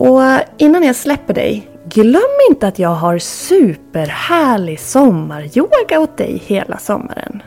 Och 0.00 0.20
innan 0.58 0.82
jag 0.82 0.96
släpper 0.96 1.34
dig, 1.34 1.70
glöm 1.88 2.38
inte 2.50 2.68
att 2.68 2.78
jag 2.78 2.94
har 2.94 3.18
superhärlig 3.18 4.80
sommaryoga 4.80 6.00
åt 6.00 6.16
dig 6.16 6.42
hela 6.46 6.78
sommaren. 6.78 7.42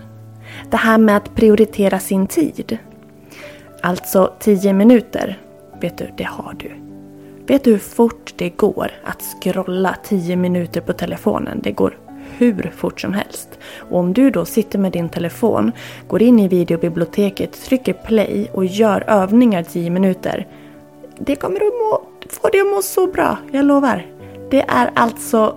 Det 0.72 0.78
här 0.78 0.98
med 0.98 1.18
att 1.18 1.36
prioritera 1.36 2.00
sin 2.00 2.28
tid. 2.28 2.78
Alltså 3.82 4.34
10 4.40 4.74
minuter. 4.74 5.40
Vet 5.82 5.98
du, 5.98 6.12
det 6.18 6.24
har 6.24 6.54
du. 6.54 6.72
Vet 7.48 7.64
du 7.64 7.72
hur 7.72 7.78
fort 7.78 8.34
det 8.38 8.50
går 8.50 8.92
att 9.04 9.22
scrolla 9.22 9.96
10 10.04 10.36
minuter 10.36 10.82
på 10.82 10.94
telefonen? 10.94 11.60
Det 11.64 11.72
går 11.72 11.98
hur 12.38 12.72
fort 12.76 13.02
som 13.02 13.14
helst. 13.14 13.50
Och 13.78 14.00
om 14.00 14.14
du 14.14 14.30
då 14.30 14.46
sitter 14.46 14.80
med 14.80 14.92
din 14.92 15.10
telefon, 15.10 15.72
går 16.08 16.22
in 16.22 16.40
i 16.40 16.48
videobiblioteket, 16.48 17.66
trycker 17.66 17.94
play 17.94 18.50
och 18.54 18.66
gör 18.66 19.04
övningar 19.08 19.64
10 19.64 19.90
minuter. 19.90 20.48
Det 21.18 21.36
kommer 21.36 21.56
att 21.56 21.74
må, 21.74 22.11
får 22.32 22.52
dig 22.52 22.62
att 22.62 22.68
må 22.68 22.82
så 22.82 23.08
bra, 23.08 23.38
jag 23.52 23.66
lovar. 23.66 24.06
Det 24.50 24.62
är 24.62 24.92
alltså 24.96 25.56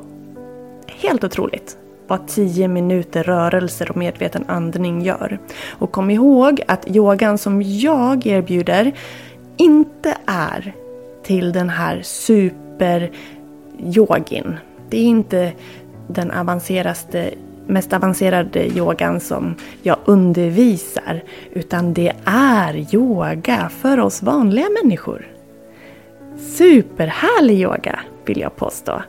helt 0.87 1.25
otroligt 1.25 1.77
vad 2.07 2.29
10 2.29 2.69
minuter 2.69 3.23
rörelser 3.23 3.91
och 3.91 3.97
medveten 3.97 4.45
andning 4.49 5.03
gör. 5.03 5.39
Och 5.71 5.93
kom 5.93 6.11
ihåg 6.11 6.63
att 6.69 6.97
yogan 6.97 7.39
som 7.39 7.63
jag 7.63 8.27
erbjuder 8.27 8.93
inte 9.57 10.17
är 10.27 10.75
till 11.23 11.53
den 11.53 11.71
här 11.71 12.03
superyogin. 12.03 14.57
Det 14.91 14.97
är 14.97 15.05
inte 15.05 15.53
den 16.09 16.31
avancerade, 16.31 17.35
mest 17.67 17.93
avancerade 17.93 18.67
yogan 18.67 19.21
som 19.21 19.55
jag 19.83 19.97
undervisar. 20.05 21.23
Utan 21.53 21.95
det 21.95 22.13
är 22.25 22.95
yoga 22.95 23.71
för 23.81 24.01
oss 24.01 24.23
vanliga 24.23 24.67
människor. 24.83 25.34
Superhärlig 26.39 27.61
yoga 27.61 28.01
vill 28.27 28.41
jag 28.41 28.57
påstå. 28.57 29.03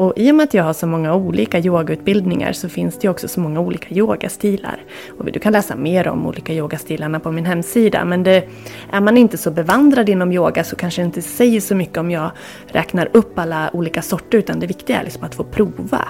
Och 0.00 0.12
i 0.16 0.30
och 0.30 0.34
med 0.34 0.44
att 0.44 0.54
jag 0.54 0.64
har 0.64 0.72
så 0.72 0.86
många 0.86 1.14
olika 1.14 1.58
yogautbildningar 1.58 2.52
så 2.52 2.68
finns 2.68 2.98
det 2.98 3.08
också 3.08 3.28
så 3.28 3.40
många 3.40 3.60
olika 3.60 3.94
yogastilar. 3.94 4.84
Och 5.18 5.32
du 5.32 5.40
kan 5.40 5.52
läsa 5.52 5.76
mer 5.76 6.08
om 6.08 6.26
olika 6.26 6.52
yogastilarna 6.52 7.20
på 7.20 7.32
min 7.32 7.46
hemsida. 7.46 8.04
Men 8.04 8.22
det, 8.22 8.44
är 8.92 9.00
man 9.00 9.16
inte 9.16 9.38
så 9.38 9.50
bevandrad 9.50 10.08
inom 10.08 10.32
yoga 10.32 10.64
så 10.64 10.76
kanske 10.76 11.02
det 11.02 11.06
inte 11.06 11.22
säger 11.22 11.60
så 11.60 11.74
mycket 11.74 11.98
om 11.98 12.10
jag 12.10 12.30
räknar 12.66 13.08
upp 13.12 13.38
alla 13.38 13.70
olika 13.72 14.02
sorter. 14.02 14.38
Utan 14.38 14.60
det 14.60 14.66
viktiga 14.66 15.00
är 15.00 15.04
liksom 15.04 15.24
att 15.24 15.34
få 15.34 15.44
prova. 15.44 16.08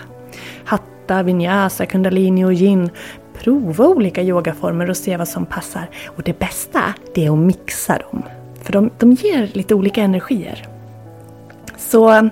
Hatta, 0.65 1.23
vinyasa, 1.23 1.87
kundalini 1.87 2.45
och 2.45 2.53
yin. 2.53 2.91
Prova 3.39 3.87
olika 3.87 4.23
yogaformer 4.23 4.91
och 4.91 4.97
se 4.97 5.17
vad 5.17 5.29
som 5.29 5.47
passar. 5.47 5.91
Och 6.07 6.23
det 6.23 6.39
bästa, 6.39 6.95
det 7.15 7.27
är 7.27 7.33
att 7.33 7.39
mixa 7.39 7.99
dem. 7.99 8.40
För 8.63 8.73
de, 8.73 8.91
de 8.99 9.13
ger 9.13 9.51
lite 9.53 9.75
olika 9.75 10.03
energier. 10.03 10.69
Så 11.77 12.31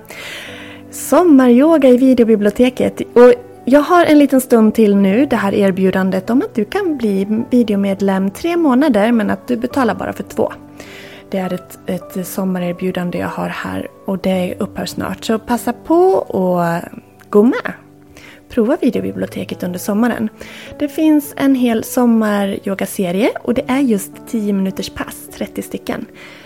sommaryoga 0.91 1.89
i 1.89 1.97
videobiblioteket. 1.97 3.01
Och 3.01 3.33
jag 3.65 3.81
har 3.81 4.05
en 4.05 4.19
liten 4.19 4.41
stund 4.41 4.73
till 4.73 4.95
nu 4.95 5.25
det 5.25 5.35
här 5.35 5.53
erbjudandet 5.53 6.29
om 6.29 6.41
att 6.41 6.55
du 6.55 6.65
kan 6.65 6.97
bli 6.97 7.43
videomedlem 7.49 8.31
tre 8.31 8.57
månader 8.57 9.11
men 9.11 9.29
att 9.29 9.47
du 9.47 9.57
betalar 9.57 9.95
bara 9.95 10.13
för 10.13 10.23
två. 10.23 10.53
Det 11.29 11.37
är 11.37 11.53
ett, 11.53 11.79
ett 11.85 12.27
sommarerbjudande 12.27 13.17
jag 13.17 13.27
har 13.27 13.49
här 13.49 13.87
och 14.05 14.17
det 14.17 14.55
upphör 14.59 14.85
snart. 14.85 15.25
Så 15.25 15.39
passa 15.39 15.73
på 15.73 15.95
och 16.13 16.81
gå 17.29 17.43
med. 17.43 17.73
Prova 18.49 18.77
videobiblioteket 18.81 19.63
under 19.63 19.79
sommaren. 19.79 20.29
Det 20.79 20.87
finns 20.87 21.33
en 21.37 21.55
hel 21.55 21.83
sommaryogaserie 21.83 23.29
och 23.41 23.53
det 23.53 23.63
är 23.67 23.79
just 23.79 24.11
10 24.27 24.53
minuters 24.53 24.89
pass, 24.89 25.29
30 25.33 25.61
stycken. 25.61 26.05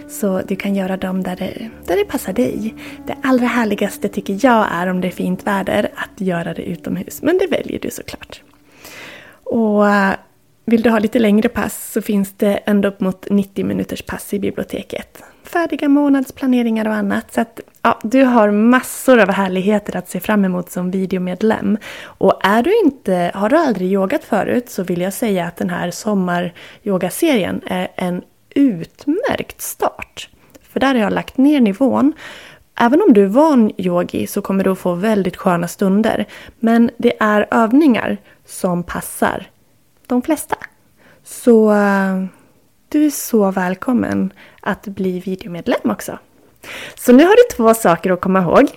Så 0.09 0.41
du 0.47 0.55
kan 0.55 0.75
göra 0.75 0.97
dem 0.97 1.23
där 1.23 1.35
det, 1.35 1.69
där 1.87 1.97
det 1.97 2.05
passar 2.05 2.33
dig. 2.33 2.75
Det 3.07 3.17
allra 3.23 3.45
härligaste 3.45 4.09
tycker 4.09 4.39
jag 4.41 4.67
är 4.71 4.87
om 4.87 5.01
det 5.01 5.07
är 5.07 5.11
fint 5.11 5.47
väder 5.47 5.91
att 5.95 6.21
göra 6.21 6.53
det 6.53 6.61
utomhus. 6.61 7.21
Men 7.21 7.37
det 7.37 7.47
väljer 7.47 7.79
du 7.79 7.89
såklart. 7.91 8.41
Och 9.43 9.89
eh, 9.89 10.13
vill 10.65 10.81
du 10.81 10.89
ha 10.89 10.99
lite 10.99 11.19
längre 11.19 11.49
pass 11.49 11.91
så 11.91 12.01
finns 12.01 12.33
det 12.37 12.55
ända 12.55 12.87
upp 12.87 12.99
mot 12.99 13.29
90 13.29 13.65
minuters 13.65 14.01
pass 14.01 14.33
i 14.33 14.39
biblioteket. 14.39 15.23
Färdiga 15.53 15.89
månadsplaneringar 15.89 16.87
och 16.87 16.93
annat. 16.93 17.33
Så 17.33 17.41
att, 17.41 17.59
ja, 17.81 17.99
du 18.03 18.23
har 18.23 18.51
massor 18.51 19.19
av 19.19 19.29
härligheter 19.29 19.95
att 19.95 20.09
se 20.09 20.19
fram 20.19 20.45
emot 20.45 20.71
som 20.71 20.91
videomedlem. 20.91 21.77
Och 22.03 22.45
är 22.45 22.63
du 22.63 22.79
inte, 22.83 23.31
har 23.33 23.49
du 23.49 23.57
aldrig 23.57 23.91
yogat 23.91 24.23
förut 24.23 24.69
så 24.69 24.83
vill 24.83 25.01
jag 25.01 25.13
säga 25.13 25.45
att 25.45 25.57
den 25.57 25.69
här 25.69 25.91
sommaryogaserien 25.91 27.61
är 27.65 27.87
en 27.95 28.21
utmärkt 28.49 29.61
start. 29.61 30.29
För 30.61 30.79
där 30.79 30.87
har 30.87 31.01
jag 31.01 31.13
lagt 31.13 31.37
ner 31.37 31.61
nivån. 31.61 32.13
Även 32.79 33.01
om 33.01 33.13
du 33.13 33.23
är 33.23 33.27
van 33.27 33.71
yogi 33.77 34.27
så 34.27 34.41
kommer 34.41 34.63
du 34.63 34.69
att 34.69 34.79
få 34.79 34.93
väldigt 34.93 35.37
sköna 35.37 35.67
stunder. 35.67 36.25
Men 36.59 36.91
det 36.97 37.13
är 37.19 37.47
övningar 37.51 38.17
som 38.45 38.83
passar 38.83 39.47
de 40.07 40.21
flesta. 40.21 40.55
Så 41.23 41.71
uh, 41.71 42.25
du 42.93 43.05
är 43.05 43.09
så 43.09 43.51
välkommen 43.51 44.33
att 44.61 44.87
bli 44.87 45.19
videomedlem 45.19 45.89
också. 45.89 46.19
Så 46.95 47.13
nu 47.13 47.23
har 47.23 47.35
du 47.35 47.55
två 47.55 47.73
saker 47.73 48.11
att 48.11 48.21
komma 48.21 48.41
ihåg. 48.41 48.67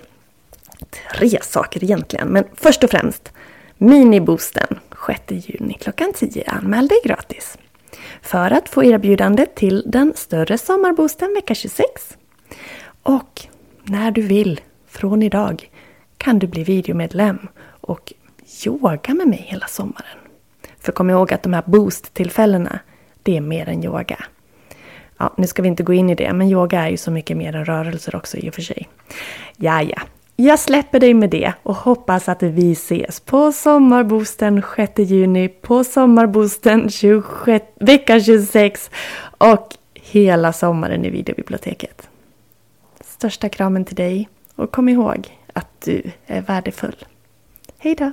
Tre 1.15 1.39
saker 1.43 1.85
egentligen, 1.85 2.29
men 2.29 2.45
först 2.55 2.85
och 2.85 2.91
främst 2.91 3.33
Miniboosten 3.79 4.79
6 5.07 5.49
juni 5.49 5.75
klockan 5.75 6.13
10. 6.13 6.45
Anmäl 6.47 6.89
dig 6.89 6.99
gratis 7.05 7.59
för 8.23 8.51
att 8.51 8.69
få 8.69 8.85
erbjudandet 8.85 9.55
till 9.55 9.83
den 9.87 10.13
större 10.17 10.59
sommarboosten 10.59 11.35
vecka 11.35 11.55
26. 11.55 12.17
Och 13.03 13.47
när 13.83 14.11
du 14.11 14.23
vill, 14.23 14.61
från 14.89 15.23
idag, 15.23 15.71
kan 16.19 16.39
du 16.39 16.47
bli 16.47 16.65
videomedlem 16.65 17.39
och 17.81 18.13
yoga 18.67 19.15
med 19.15 19.29
mig 19.29 19.47
hela 19.49 19.67
sommaren. 19.67 20.19
För 20.81 20.93
kom 20.93 21.11
ihåg 21.11 21.33
att 21.33 21.43
de 21.43 21.53
här 21.53 21.65
boost-tillfällena, 21.67 22.79
det 23.27 23.37
är 23.37 23.41
mer 23.41 23.69
än 23.69 23.85
yoga. 23.85 24.25
Ja, 25.19 25.35
nu 25.37 25.47
ska 25.47 25.63
vi 25.63 25.69
inte 25.69 25.83
gå 25.83 25.93
in 25.93 26.11
i 26.11 26.15
det, 26.15 26.33
men 26.33 26.49
yoga 26.49 26.81
är 26.81 26.89
ju 26.89 26.97
så 26.97 27.11
mycket 27.11 27.37
mer 27.37 27.57
än 27.57 27.65
rörelser 27.65 28.17
också 28.17 28.37
i 28.37 28.51
och 28.51 28.55
för 28.55 28.63
sig. 28.63 28.89
Ja, 29.57 29.83
ja, 29.83 30.03
jag 30.37 30.59
släpper 30.59 31.01
dig 31.01 31.15
med 31.15 31.31
det 31.31 31.53
och 31.63 31.75
hoppas 31.75 32.29
att 32.29 32.43
vi 32.43 32.73
ses 32.73 33.21
på 33.21 33.53
Sommarboosten 33.53 34.63
6 34.77 34.93
juni, 34.99 35.49
på 35.49 35.85
Sommarboosten 35.85 36.91
26, 36.91 37.67
vecka 37.81 38.21
26 38.21 38.91
och 39.39 39.75
hela 39.95 40.53
sommaren 40.53 41.05
i 41.05 41.11
videobiblioteket. 41.11 42.09
Största 43.01 43.49
kramen 43.49 43.85
till 43.85 43.97
dig 43.97 44.29
och 44.55 44.73
kom 44.73 44.89
ihåg 44.89 45.39
att 45.53 45.81
du 45.85 46.03
är 46.27 46.43
värdefull. 46.43 46.97
Hejdå! 47.79 48.13